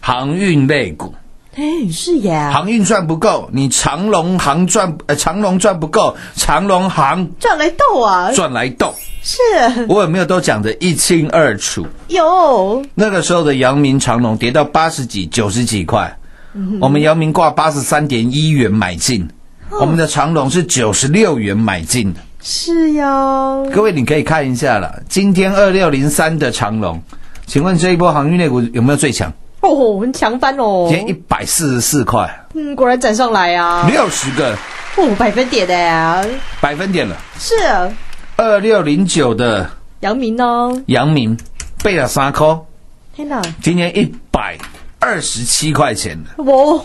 [0.00, 1.14] 航运类股。
[1.60, 8.94] 哎，是呀，航运赚不够，你长龙航赚呃长龙赚不够，长龙航赚来斗啊，赚来斗。
[9.22, 9.38] 是，
[9.86, 11.86] 我有没有都讲得一清二楚？
[12.08, 12.82] 有。
[12.94, 16.16] 那个时候的阳明长龙跌到八十几、九十几块，
[16.54, 19.28] 嗯我们阳明挂八十三点一元买进，
[19.68, 22.20] 我们的长龙是九十六元买进的。
[22.40, 27.02] 是哟，各位你可以看一下了，今天二六零三的长龙，
[27.44, 29.30] 请问这一波航运类股有没有最强？
[29.68, 34.56] 哦，很强翻哦，今天一百四十四块，嗯，果然涨上来啊，六十个。
[34.96, 35.74] 哦，百分点的。
[35.74, 36.24] 呀，
[36.60, 37.16] 百分点了。
[37.38, 37.54] 是。
[38.36, 39.70] 二六零九的。
[40.00, 41.36] 阳明哦，阳明。
[41.82, 42.66] 背了三颗，
[43.14, 44.58] 天哪，今天一百
[44.98, 46.78] 二十七块钱了，哇，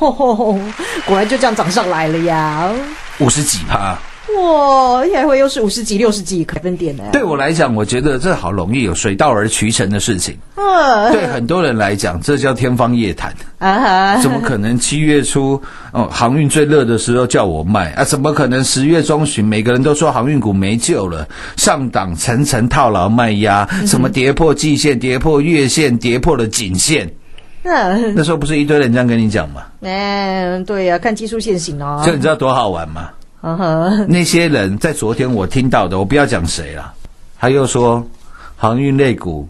[1.05, 2.71] 果然就这样涨上来了呀，
[3.19, 3.97] 五十几趴。
[4.34, 7.03] 哇，还会又是五十几、六十几百分点呢？
[7.11, 10.36] 对我来讲，我觉得这好容易，有水到而渠成的事情。
[10.55, 13.32] 嗯，对很多人来讲，这叫天方夜谭。
[13.59, 13.80] 啊
[14.15, 15.61] 哈，怎么可能七月初
[15.91, 18.03] 哦航运最热的时候叫我卖啊？
[18.03, 27.09] 怎么可能十月中旬每个人都说航运股没救了，上档层层套牢卖压，什么跌破季线、跌破月线、跌破了颈线？
[27.63, 29.63] 嗯，那时候不是一堆人这样跟你讲吗？
[29.82, 32.01] 嗯，对呀，看技术线型哦。
[32.03, 33.09] 这你知道多好玩吗？
[33.48, 36.91] 嗯哼，那些人在昨天我听到的，我不要讲谁了，
[37.39, 38.04] 他又说
[38.56, 39.48] 航运类股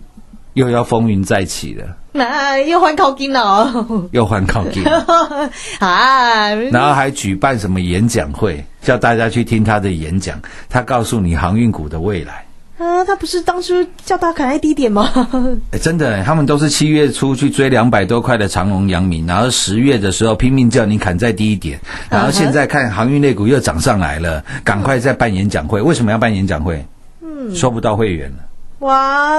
[0.53, 3.41] 又要风云再起了，那又换靠金了。
[3.41, 4.83] 哦，又换靠近，
[5.79, 10.37] 啊，然后还举办什么演讲会，叫大家去听他的演讲，
[10.69, 12.44] 他告诉你航运股的未来。
[12.77, 13.73] 啊，他不是当初
[14.03, 15.09] 叫他砍在低点吗？
[15.71, 25.81] 哎，真的，他们都是七月初去追两百多块的长隆、阳明，然后十月的时候拼命叫你砍在低一点，然后现在看航运类股又涨上来了，赶快再办演讲会。
[25.81, 26.85] 为什么要办演讲会？
[27.21, 28.37] 嗯，收不到会员了，
[28.79, 29.35] 哇，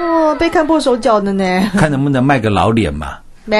[0.00, 1.44] 哦，被看破手脚的呢，
[1.78, 3.16] 看能不能卖个老脸嘛。
[3.46, 3.58] 没，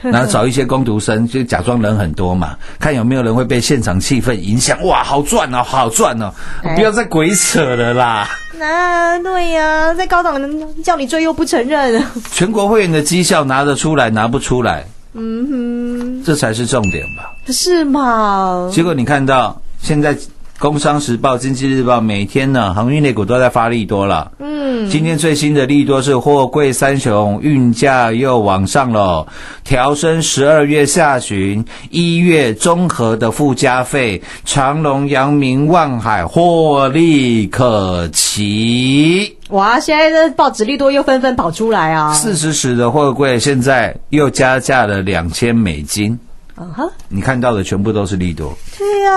[0.00, 4.82] 然后找一些工读生，就假装人很多嘛，看有没有人会被现场气氛影响。
[4.86, 6.32] 哇，好赚哦，好赚哦！
[6.64, 8.26] 哎不要再鬼扯了啦！
[8.58, 10.40] 那对呀，在高档
[10.82, 14.84] 叫你追又不承认，全国会员的绩效拿得出来，拿不出来，
[15.14, 17.32] 嗯哼这才是重点吧？
[17.46, 18.70] 哼，是吗？
[18.72, 20.14] 结果你看到现在
[20.58, 24.32] 《工商时报》《经济日报》每天呢，航运类股都在发利多了。
[24.38, 29.26] 嗯，今天最新的利多是货柜三雄运价又往上了，
[29.64, 39.36] 调升十二月下旬、一月综合的附加费，长隆、阳明、万海获利可期。
[39.50, 42.14] 哇，现在的报纸利多又纷纷跑出来啊！
[42.14, 46.18] 四十尺的货柜现在又加价了两千美金，
[46.54, 49.12] 啊哈，你看到的全部都是利多，对呀，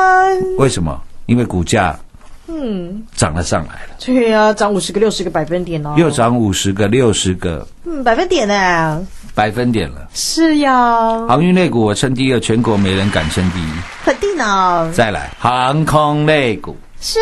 [0.57, 1.01] 为什么？
[1.29, 1.97] 因为股价
[2.47, 7.65] 嗯，涨了上来了，对呀，涨五十个、六十个百分点哦，又涨五十个、六十个。
[7.85, 9.05] 嗯百分点呢？
[9.35, 10.07] 百分点了。
[10.13, 13.69] 是呀，航运类股我称第二，全国没人敢称第一。
[14.03, 16.75] 肯定啊，再来，航空类股。
[16.99, 17.19] 是。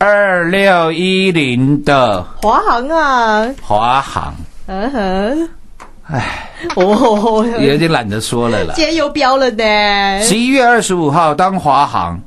[0.00, 4.32] 二六一零的华航啊，华航，
[4.66, 5.48] 嗯哼，
[6.04, 8.74] 唉，哦，有点懒得说了啦。
[8.76, 12.20] 今天又飙了呢，十一月二十五号，当华航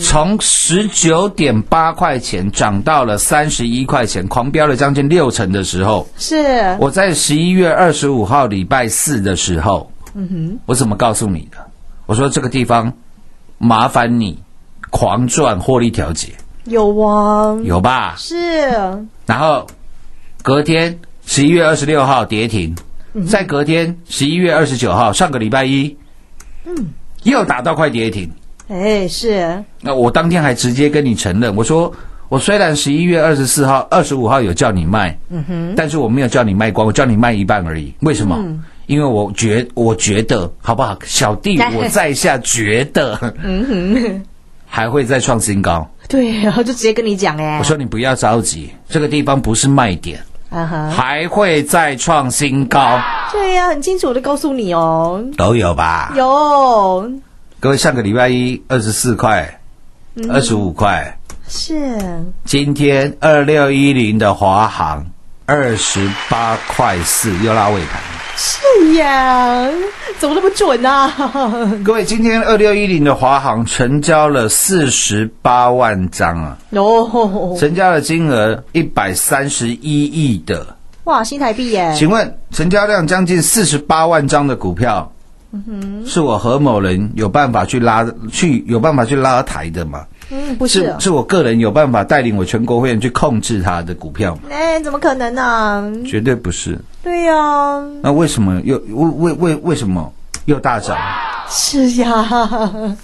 [0.00, 6.76] 从十九点八块钱涨到了三十一块钱，狂飙了将近六成的时候，是。
[6.78, 11.58] 我在十一月二十五号礼拜四的时候，嗯哼，我怎么告诉你的？
[12.06, 12.92] 我说这个地方
[13.58, 14.38] 麻烦你
[14.90, 16.28] 狂赚获利调节，
[16.64, 18.14] 有啊，有吧？
[18.16, 18.36] 是，
[19.26, 19.66] 然后
[20.42, 22.76] 隔天十一月二十六号跌停，
[23.14, 25.96] 嗯再隔天十一月二十九号，上个礼拜一
[26.64, 26.92] 嗯，
[27.24, 28.30] 又打到快跌停。
[28.68, 31.92] 哎，是，那我当天还直接跟你承认，我说
[32.28, 37.92] 我虽然十一月二十四号、二十五号有叫你卖，嗯哼，但是我没有叫你卖光，我叫你卖一半而已。
[38.00, 38.36] 为什么？
[38.38, 38.62] 嗯。
[38.86, 44.22] 因为我觉我觉得好不好，小弟我在下觉得 嗯哼，
[44.64, 45.90] 还会再创新高。
[46.08, 53.00] 对，然后就直接跟你讲，哎，我说你不要着急，这个地方不是卖点，啊哈，还会再创新高，
[53.32, 56.12] 对呀、很清楚的告诉你哦，都有吧？
[56.16, 57.10] 有，
[57.58, 59.60] 各位，上个礼拜一二十四块，
[60.14, 61.98] 嗯二十五块，是，
[62.44, 65.06] 今天二六一零的华航
[65.46, 68.00] 二十八块四又拉尾盘。
[68.36, 69.66] 是呀，
[70.18, 71.10] 怎么那么准啊？
[71.82, 80.76] 各位，今天二六一零的华航成交了四十八万张啊，哦，成交的金额一百三十一亿的。
[81.04, 81.94] 哇，新台币耶！
[81.96, 85.10] 请问成交量将近四十八万张的股票，
[85.66, 90.04] 嗯，是我何某人有办法去拉去有办法去拉抬的嘛？
[90.30, 94.42] 嗯，不是是，是我个人有办法带领我全国会员去控制他的股票吗？
[94.50, 96.78] 哎，怎么可能呢、绝对不是。
[97.02, 97.34] 对呀、
[98.02, 100.12] 那为什么又为为为为什么
[100.46, 100.96] 又大涨？
[101.48, 102.28] 是呀，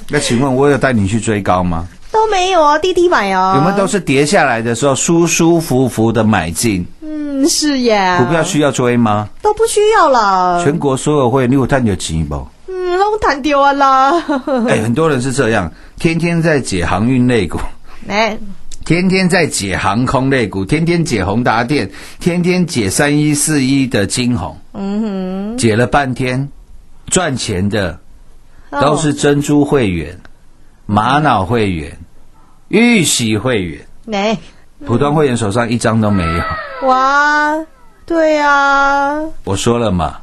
[0.09, 1.87] 那请问我有带你去追高吗？
[2.13, 6.87] 都没有哦，滴滴买哦，有没有都是跌下来的时候舒舒服服的买进？
[7.01, 9.29] 嗯，是耶，股票需要追吗？
[9.43, 12.47] 都不需要了，全国所有会你有探有钱不？
[12.69, 14.11] 嗯，拢弹丢啊啦，
[14.69, 17.59] 哎，很多人是这样，天天在解航运类股，
[18.09, 18.39] 哎，
[18.85, 21.91] 天天在解航空类股，天天解宏达电，
[22.21, 25.59] 天天解三一四一的金红，嗯哼。
[25.59, 26.49] 解了半天，
[27.09, 27.99] 赚钱的，
[28.81, 30.19] 都是珍珠会员、
[30.93, 31.97] 玛瑙会员、
[32.69, 34.37] 玉玺会员，哎，
[34.85, 36.87] 普通会员手上一张都没有。
[36.87, 37.55] 哇，
[38.05, 40.19] 对呀、我说了嘛，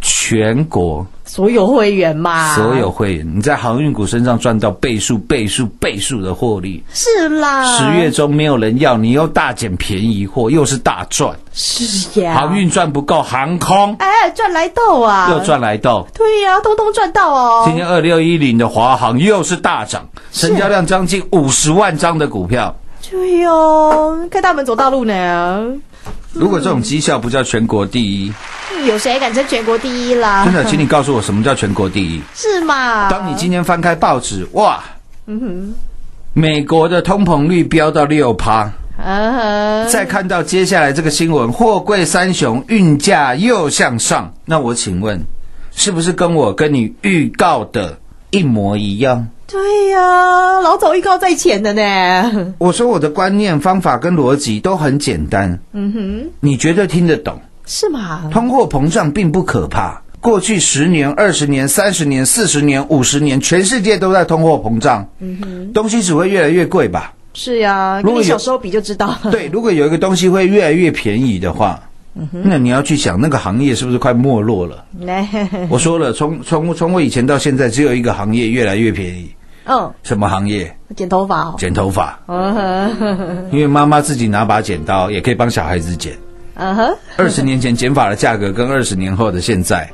[0.00, 6.84] 全国所有会员嘛，所有会员，你在航运股身上赚到倍数、倍数、倍数的获利。
[6.92, 11.34] 是啦，十月中没有人要，你又大捡便宜货，又是大赚。
[11.54, 16.06] 是呀，航运赚不够，航空哎，赚来豆啊，又赚来豆。
[16.12, 17.62] 对呀、通通赚到哦。
[17.64, 22.76] 今天二六一零的华航又是大涨，成交量将近五十万张的股票。
[23.10, 25.66] 对哟、开大门走大路呢。
[26.32, 28.32] 如果这种绩效不叫全国第一，
[28.86, 30.44] 有谁敢称全国第一啦？
[30.44, 32.22] 真的，请你告诉我什么叫全国第一？
[32.34, 33.10] 是嘛？
[33.10, 34.82] 当你今天翻开报纸，哇，
[35.26, 35.74] 嗯哼，
[36.32, 45.22] 美国的通膨率飙到六趴，嗯哼，再看到接下来这个新闻，货柜三雄运价又向上，那我请问，
[45.74, 47.98] 是不是跟我跟你预告的
[48.32, 49.28] 一模一样？
[49.46, 52.54] 对呀、老早预告在前的呢。
[52.56, 57.38] 我说我的观念、方法跟逻辑都很简单，嗯哼，你绝对听得懂。
[57.66, 58.30] 是吗？
[58.32, 67.12] 通货膨胀并不可怕，过去十年、二十年、三十年、四十年、五十年，全世界都在通货膨胀，嗯哼，东西只会越来越贵吧？
[67.34, 69.14] 是呀、你小时候比就知道。
[69.30, 71.78] 对，如果有一个东西会越来越便宜的话，
[72.14, 74.84] 嗯，那你要去想那个行业是不是快没落了？
[75.70, 79.34] 我说了，从从从我以前到现在，只有一个行业越来越便宜，
[79.64, 80.74] 嗯，什么行业？
[80.94, 81.54] 剪头发哦。
[81.58, 82.54] 剪头发，嗯
[82.96, 86.12] 哼，因为妈妈自己拿把剪刀，也可以帮小孩子剪。
[86.54, 89.90] 嗯哼，二十年前剪发的价格跟二十年后的现在，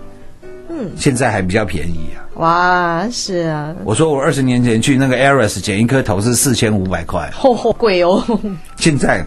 [0.69, 2.27] 嗯，现在还比较便宜啊。
[2.35, 8.25] 哇，是啊，我说我二十年前去那个 Aris 剪一颗头是四千五百块，好好贵哦。
[8.77, 9.25] 现在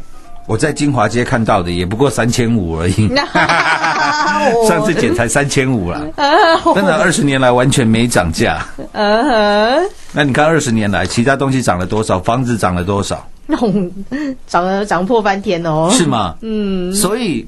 [0.47, 3.09] 我在金华街看到的也不过三千五而已。
[4.67, 6.01] 上次剪才三千五了，
[6.75, 8.65] 真的二十年来完全没涨价。
[8.93, 12.19] 嗯哼，那你看二十年来其他东西涨了多少？
[12.19, 13.25] 房子涨了多少？
[13.45, 13.57] 那
[14.47, 15.89] 涨了涨破翻天哦。
[15.91, 16.35] 是吗？
[16.41, 17.47] 嗯，所以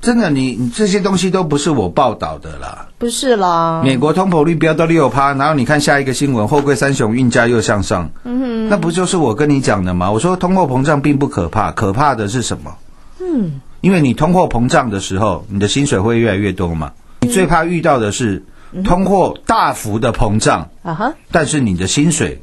[0.00, 2.86] 真的你你这些东西都不是我报道的啦。
[2.98, 3.82] 不是啦。
[3.84, 10.10] 美国通膨率飙到六趴，然后你看下一个新闻，货柜三雄运价又向上，嗯哼，那不就是我跟你讲的吗？
[10.10, 12.74] 我说通货膨胀并不可怕，可怕的是什么？
[13.20, 16.92] 嗯，因为你通货膨胀的时候，你的薪水会越来越多嘛。
[17.20, 18.42] 你最怕遇到的是
[18.84, 22.42] 通货大幅的膨胀，啊哈，但是你的薪水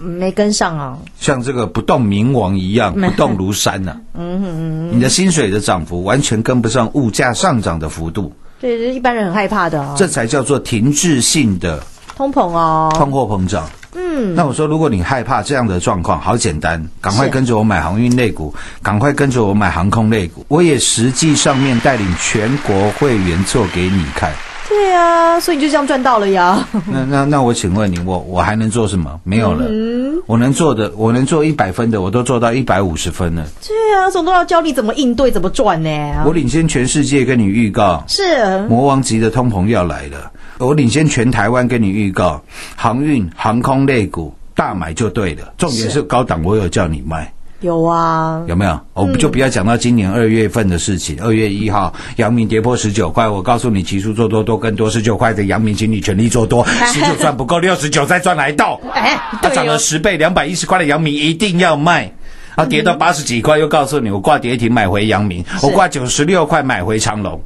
[0.00, 0.98] 没跟上啊。
[1.18, 9.94] 像这个不动明王一样不动如山呐、嗯哼，你的薪水的涨幅完全跟不上物价上涨的幅度，对，一般人很害怕的、哦。
[9.96, 11.82] 这才叫做停滞性的
[12.16, 12.90] 通膨哦。
[12.94, 13.68] 通货膨胀。
[13.92, 20.46] 嗯，那我说，如果你害怕这样的状况，好简单，赶快跟着我买航运类股，赶快跟着我买航空类股。
[20.46, 24.32] 我也实际上面带领全国会员做给你看。
[24.70, 26.64] 对啊，所以你就这样赚到了呀。
[26.86, 29.20] 那那那我请问你，我我还能做什么？
[29.24, 29.66] 没有了。
[29.68, 33.44] 嗯，我能做的，我能做一百分的，我都做到一百五十分了。
[33.66, 36.22] 对啊，总都要教你怎么应对，怎么赚呢？
[36.24, 40.30] 我领先全世界跟你预告，是魔王级的通膨要来了。
[40.58, 42.40] 我领先全台湾跟你预告，
[42.76, 45.52] 航运、航空类股大买就对了。
[45.58, 47.32] 重点是高档，我有叫你卖。
[47.60, 48.80] 有啊，有没有？
[48.94, 51.22] 我们就不要讲到今年二月份的事情。
[51.22, 58.80] 二月一号，阳明跌破十九块，我告诉你，期数做多多更多，十九块的阳明，请你全力做多， 十九赚不够，六十九再赚来到。
[58.94, 62.10] 哎，它涨了十倍，两百一十块的阳明一定要卖。
[62.56, 67.40] 啊，跌到八十几块，又告诉你，我挂跌停买回阳明，我挂九十六块买回长隆。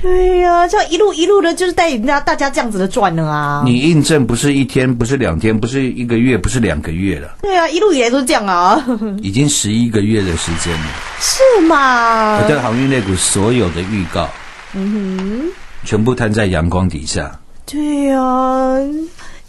[0.00, 3.62] 对呀、这样一路一路的，就是带人家大家这样子的转了啊。
[3.64, 8.84] 你印证不是一天，不是两天，不是一个月，不是两个月了，对啊，一路以来都是这样啊。
[9.22, 10.86] 已经十一个月的时间了。
[11.20, 12.38] 是吗？
[12.42, 14.28] 我对航运类股所有的预告，
[14.74, 15.52] 嗯哼
[15.84, 18.16] 全部摊在阳光底下，对呀、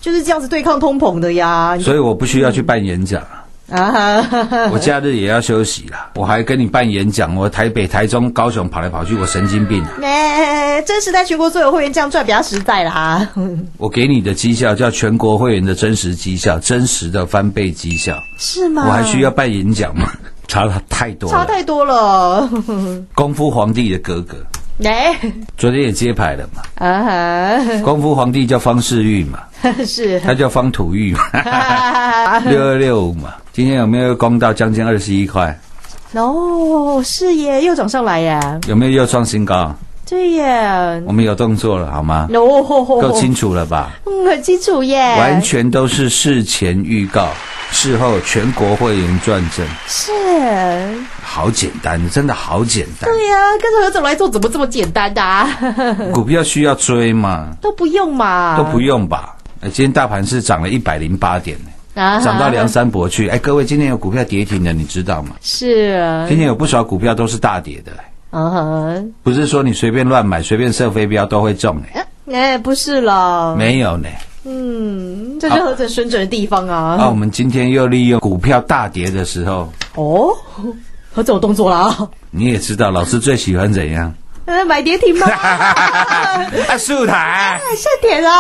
[0.01, 1.77] 就是这样子对抗通膨的呀。
[1.79, 3.23] 所以我不需要去办演讲。
[3.72, 9.89] 啊哈，我假日也要休息啦，我还跟你办演讲，我台北、台中、高雄跑来跑去，我神经病啊！
[10.03, 13.28] 哎，真实在全国所有会员这样赚比较实在啦。
[13.78, 18.18] 我给你的绩效叫全国会员的真实绩效，真实的翻倍绩效。
[18.38, 18.84] 是吗？
[18.86, 20.11] 我还需要办演讲吗？
[20.47, 21.38] 差了太多了。
[21.38, 22.49] 差太多了。
[23.16, 24.36] 功夫皇帝的哥哥，
[24.84, 25.18] 哎，
[25.57, 26.61] 昨天也揭牌了嘛。
[26.86, 29.39] 啊哈，功夫皇帝叫方世玉嘛，
[29.86, 30.20] 是。
[30.20, 33.34] 他叫方土玉嘛，六二六五嘛。
[33.54, 35.60] 今天有没有攻到将近二十一块？
[36.14, 38.39] 哦，是耶，又涨上来耶。
[38.68, 39.72] 有没有又创新高？
[40.10, 41.04] 对耶。
[41.06, 42.28] 我们有动作了，好吗？
[42.34, 42.64] 哦，
[42.99, 43.91] 够清楚了吧？
[44.08, 44.97] 嗯，很清楚耶。
[45.20, 47.28] 完全都是事前预告，
[47.70, 50.12] 事后全国会员转正，是。
[51.22, 53.08] 好简单，真的好简单。
[53.08, 55.47] 对呀、跟着何总来做，怎么这么简单的、啊？
[56.12, 57.49] 股票需要追吗？
[57.62, 59.36] 都不用嘛，都不用吧？
[59.62, 61.56] 哎，今天大盘是涨了一百零八点
[61.95, 65.35] 涨到梁山伯去，哎，各位，今天有股票跌停的，你知道吗？
[65.41, 65.99] 是。
[65.99, 67.91] 啊，今天有不少股票都是大跌的，
[68.31, 74.07] 嗯哼，不是说你随便乱买、随便射飞镖都会中哎，哎，不是了，没有呢。
[74.45, 76.97] 嗯，这就是何总水准的地方啊。
[76.99, 80.29] 啊，我们今天又利用股票大跌的时候，哦，
[81.13, 84.13] 何总有动作了啊，你也知道，老师最喜欢怎样？
[84.45, 85.25] 呃，买跌停吗？
[85.27, 88.33] 啊，树台，现点啊，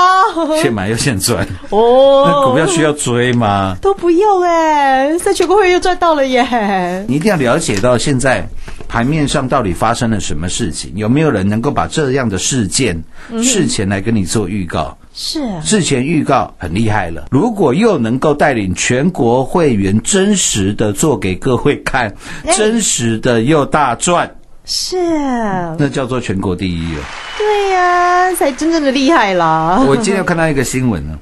[0.61, 1.47] 现买又现赚。
[1.69, 3.77] 哦，那股票需要追吗？
[3.81, 7.05] 都不用哎，在全国会员又赚到了耶。
[7.07, 8.45] 你一定要了解到现在
[8.87, 14.97] 盘面上到底发生了什么事情，有没有人能够把这样的事件嗯事前来跟你做预告？
[15.15, 22.13] 是啊，事前预告很厉害了，如果又能够带领全国会员真实的做给各位看，
[22.45, 24.29] 哎真实的又大赚，
[24.65, 27.01] 是啊，那叫做全国第一了。
[27.37, 29.83] 对呀、才真正的厉害啦。
[29.85, 31.19] 我今天有看到一个新闻呢，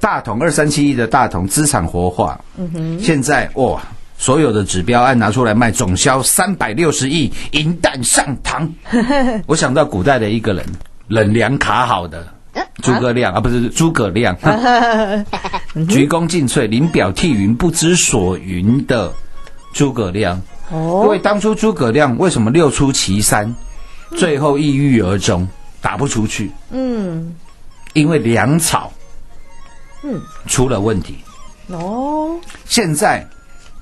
[0.00, 3.82] 大同二三七一的大同资产活化，嗯哼，现在哇，
[4.16, 8.68] 所有的指标按拿出来卖，总销三百六十亿，银弹上膛。
[9.46, 10.64] 我想到古代的一个人，
[11.08, 12.26] 冷凉卡好的。
[12.82, 14.36] 诸葛亮啊，不是诸葛亮，
[15.88, 19.12] 鞠躬尽瘁，临表涕云，不知所云的
[19.72, 20.40] 诸葛亮。
[20.70, 21.02] 哦。
[21.04, 23.54] 因为当初诸葛亮为什么六出祁山，
[24.16, 25.46] 最后抑郁而终，
[25.80, 26.50] 打不出去？
[26.70, 27.34] 嗯。
[27.94, 28.92] 因为粮草
[30.04, 31.16] 嗯，出了问题。
[31.68, 33.26] 哦，现在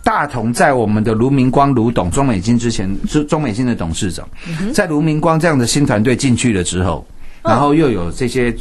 [0.02, 4.26] 大同在我们的卢明光卢董中美金之前，是中美金的董事长，
[4.72, 7.06] 在卢明光这样的新团队进去了之后，
[7.42, 8.54] 然后又有这些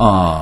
[0.00, 0.40] 呃，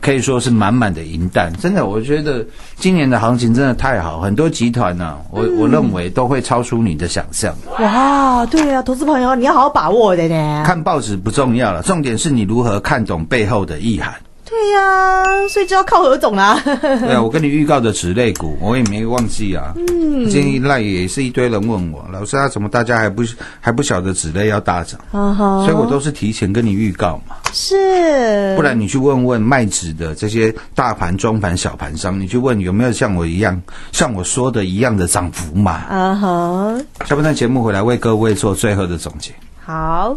[0.00, 1.52] 可以说是满满的银弹。
[1.58, 2.44] 真的，我觉得
[2.74, 7.54] 今年的行情真的太好，很多集团呢、我我认为都会超出你的想象。
[7.78, 10.64] 哇，对啊，投资朋友你要好好把握的呢。
[10.66, 14.12] 看报纸不重要了，重点是你如何看懂背后的意涵。
[14.48, 16.60] 对呀、所以就要靠何总啦。
[16.64, 19.72] 对啊， 我跟你预告的纸类股，我也没忘记啊。
[19.76, 23.22] 嗯今天一赖也是一堆人问我，老师啊，怎么大家还不
[23.60, 25.00] 还不晓得纸类要大涨？
[25.10, 35.72] 啊哈所以我都是提前跟你预告嘛，是，不然你去问问卖纸的这些大盘、中盘、小盘商，你去问有没有像我一样，像我说的一样的涨幅嘛？
[35.90, 39.32] 啊哈，下半段节目回来为各位做最后的总结。
[39.64, 40.16] 好。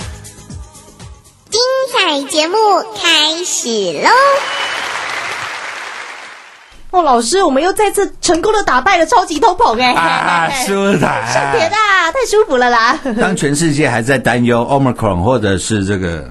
[2.01, 2.55] 精彩节目
[2.95, 3.69] 开始
[4.01, 4.09] 喽！
[6.89, 9.93] 哦，老师，我们又再次成功的打败了超级通膨哎！
[9.93, 12.99] 啊，舒坦，上天啊，太舒服了啦！
[13.21, 16.27] 当全世界还在担忧 Omicron 或者是这个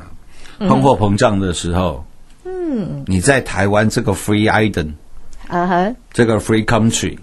[0.58, 2.04] 通货膨胀的时候，
[2.44, 4.94] 嗯，你在台湾这个 Free Island，
[5.48, 7.16] 啊哈，这个 Free Country，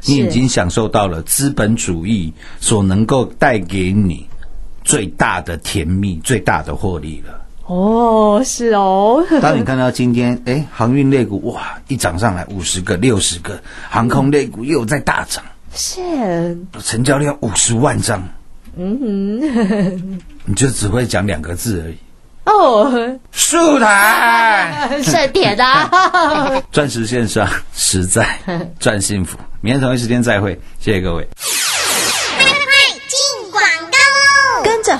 [0.00, 4.28] 你已经享受到了资本主义所能够带给你
[4.82, 7.41] 最大的甜蜜、最大的获利了。
[7.66, 9.24] 哦，是哦。
[9.40, 15.44] 当你看到今天，哎，航运类股哇，一涨上来五十个、六十个，航空类股又在大涨，
[15.74, 18.28] 是，成交量五十万张，
[18.76, 21.96] 嗯哼， 你就只会讲两个字而已。
[22.44, 25.64] 哦，树台 是铁的！
[26.72, 28.40] 钻石线上实在
[28.80, 29.38] 赚幸福。
[29.60, 31.28] 明天同一时间再会，谢谢各位。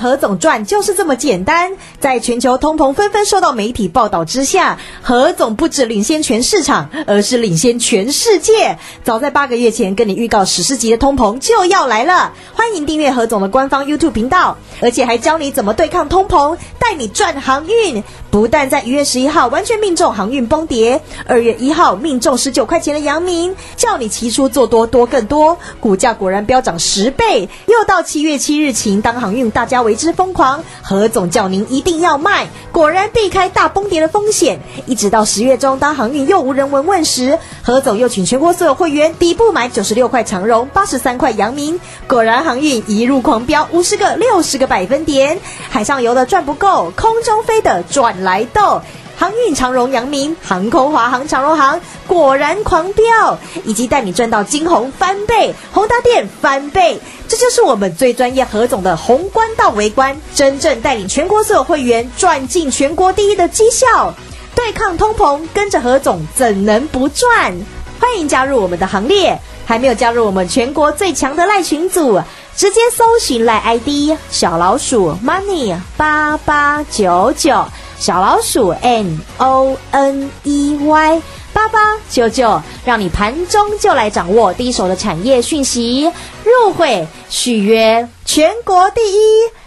[0.03, 1.71] 何总赚就是这么简单。
[2.01, 8.77] 在全球通膨纷纷受到媒体报道之下，何总不止领先全市场，而是领先全世界。
[9.05, 18.03] 早在八个月前跟你预告史诗级的通膨就要来了，欢迎订阅何总的官方 YouTube 频道，而且还教你怎么对抗通膨，带你赚航运。
[18.29, 27.47] 不但在一月十一号完全命中航运崩跌，二月一号命中十九块钱的阳明，叫你期出做多多更多，股价果然飙涨十倍。
[27.67, 34.59] 又到七月七日晴，当航运大家为之疯狂，何总叫您一定要卖，果然避开大崩跌的风险。
[34.85, 45.39] 一直到十月中，当航运又无人闻问时，何总又请全国所有会员底部买九十六块长荣，八十三块阳明，果然航运一路狂飙五十个、六十个百分点。
[45.69, 48.81] 海上游的赚不够，空中飞的赚来斗。
[49.15, 64.13] 航运长荣、阳明、航空华航、长荣航果然狂飙，以及带你赚到金红翻倍、宏达电翻倍，这就是我们最专业何总的宏观到微观，真正带领全国所有会员赚进全国第一的绩效。
[64.55, 67.55] 对抗通膨，跟着何总怎能不赚？
[67.99, 69.39] 欢迎加入我们的行列！
[69.65, 72.21] 还没有加入我们全国最强的赖群组，
[72.53, 77.65] 直接搜寻赖 ID 小老鼠 money 八八九九，
[77.97, 81.21] 小老鼠 n o n e y
[81.53, 81.79] 八八
[82.09, 86.11] 九九，让你盘中就来掌握第一手的产业讯息，
[86.43, 89.17] 入会续约全国第一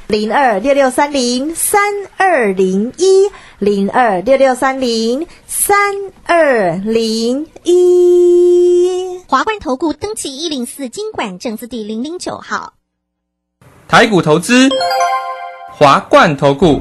[0.07, 1.81] 零二六六三零三
[2.17, 5.77] 二零一零二六六三零三
[6.25, 9.21] 二零一。
[9.29, 12.75] 华冠投顾登记一零四经管证字第零零九号。
[13.89, 14.69] 台股投资，
[15.73, 16.81] 华冠投顾。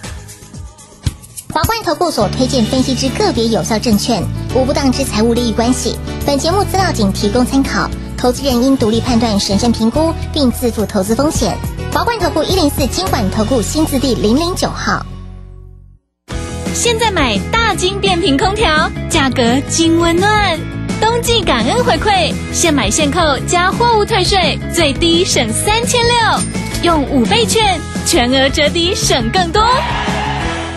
[1.53, 4.23] 华冠投顾所推荐分析之个别有效证券，
[4.55, 5.97] 无不当之财务利益关系。
[6.25, 11.57] 本节目资料仅提供参考，投资人应独立判断、审慎评估，并自负投资风险。
[11.91, 15.05] 华冠投顾一零四经管投顾新字第零零九号。
[16.73, 20.57] 现在买大金变频空调，价格金温暖，
[21.01, 26.39] 冬季感恩回馈，现买现扣加货物退税，最低省三千六，
[26.83, 29.61] 用五倍券，全额折抵省更多。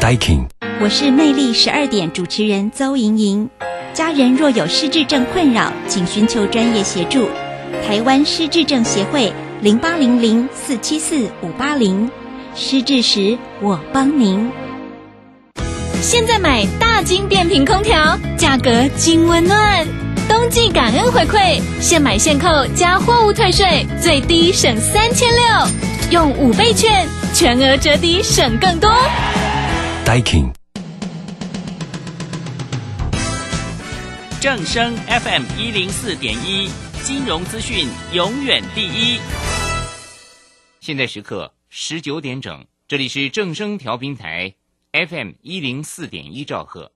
[0.05, 0.45] Daikin。
[0.83, 3.49] 我是魅力十二点主持人邹莹莹。
[3.95, 7.27] 家人若有失智症困扰，请寻求专业协助。
[7.89, 9.33] 台湾失智症协会
[9.63, 12.11] 零八零零四七四五八零。
[12.55, 14.51] 失智时我帮您。
[16.03, 19.87] 现在买大金变频空调，价格金温暖，
[20.29, 25.67] 冬季感恩回馈，现买现扣加货物退税，最低省三千六，
[26.11, 28.93] 用五倍券，全额折抵省更多。
[30.05, 30.53] Diking，
[34.39, 36.69] 正声 FM 一零四点一
[37.03, 39.19] 金融资讯永远第一。
[40.81, 44.55] 现在时刻十九点整，这里是正声调频台
[44.93, 46.93] FM 一零四点一兆赫。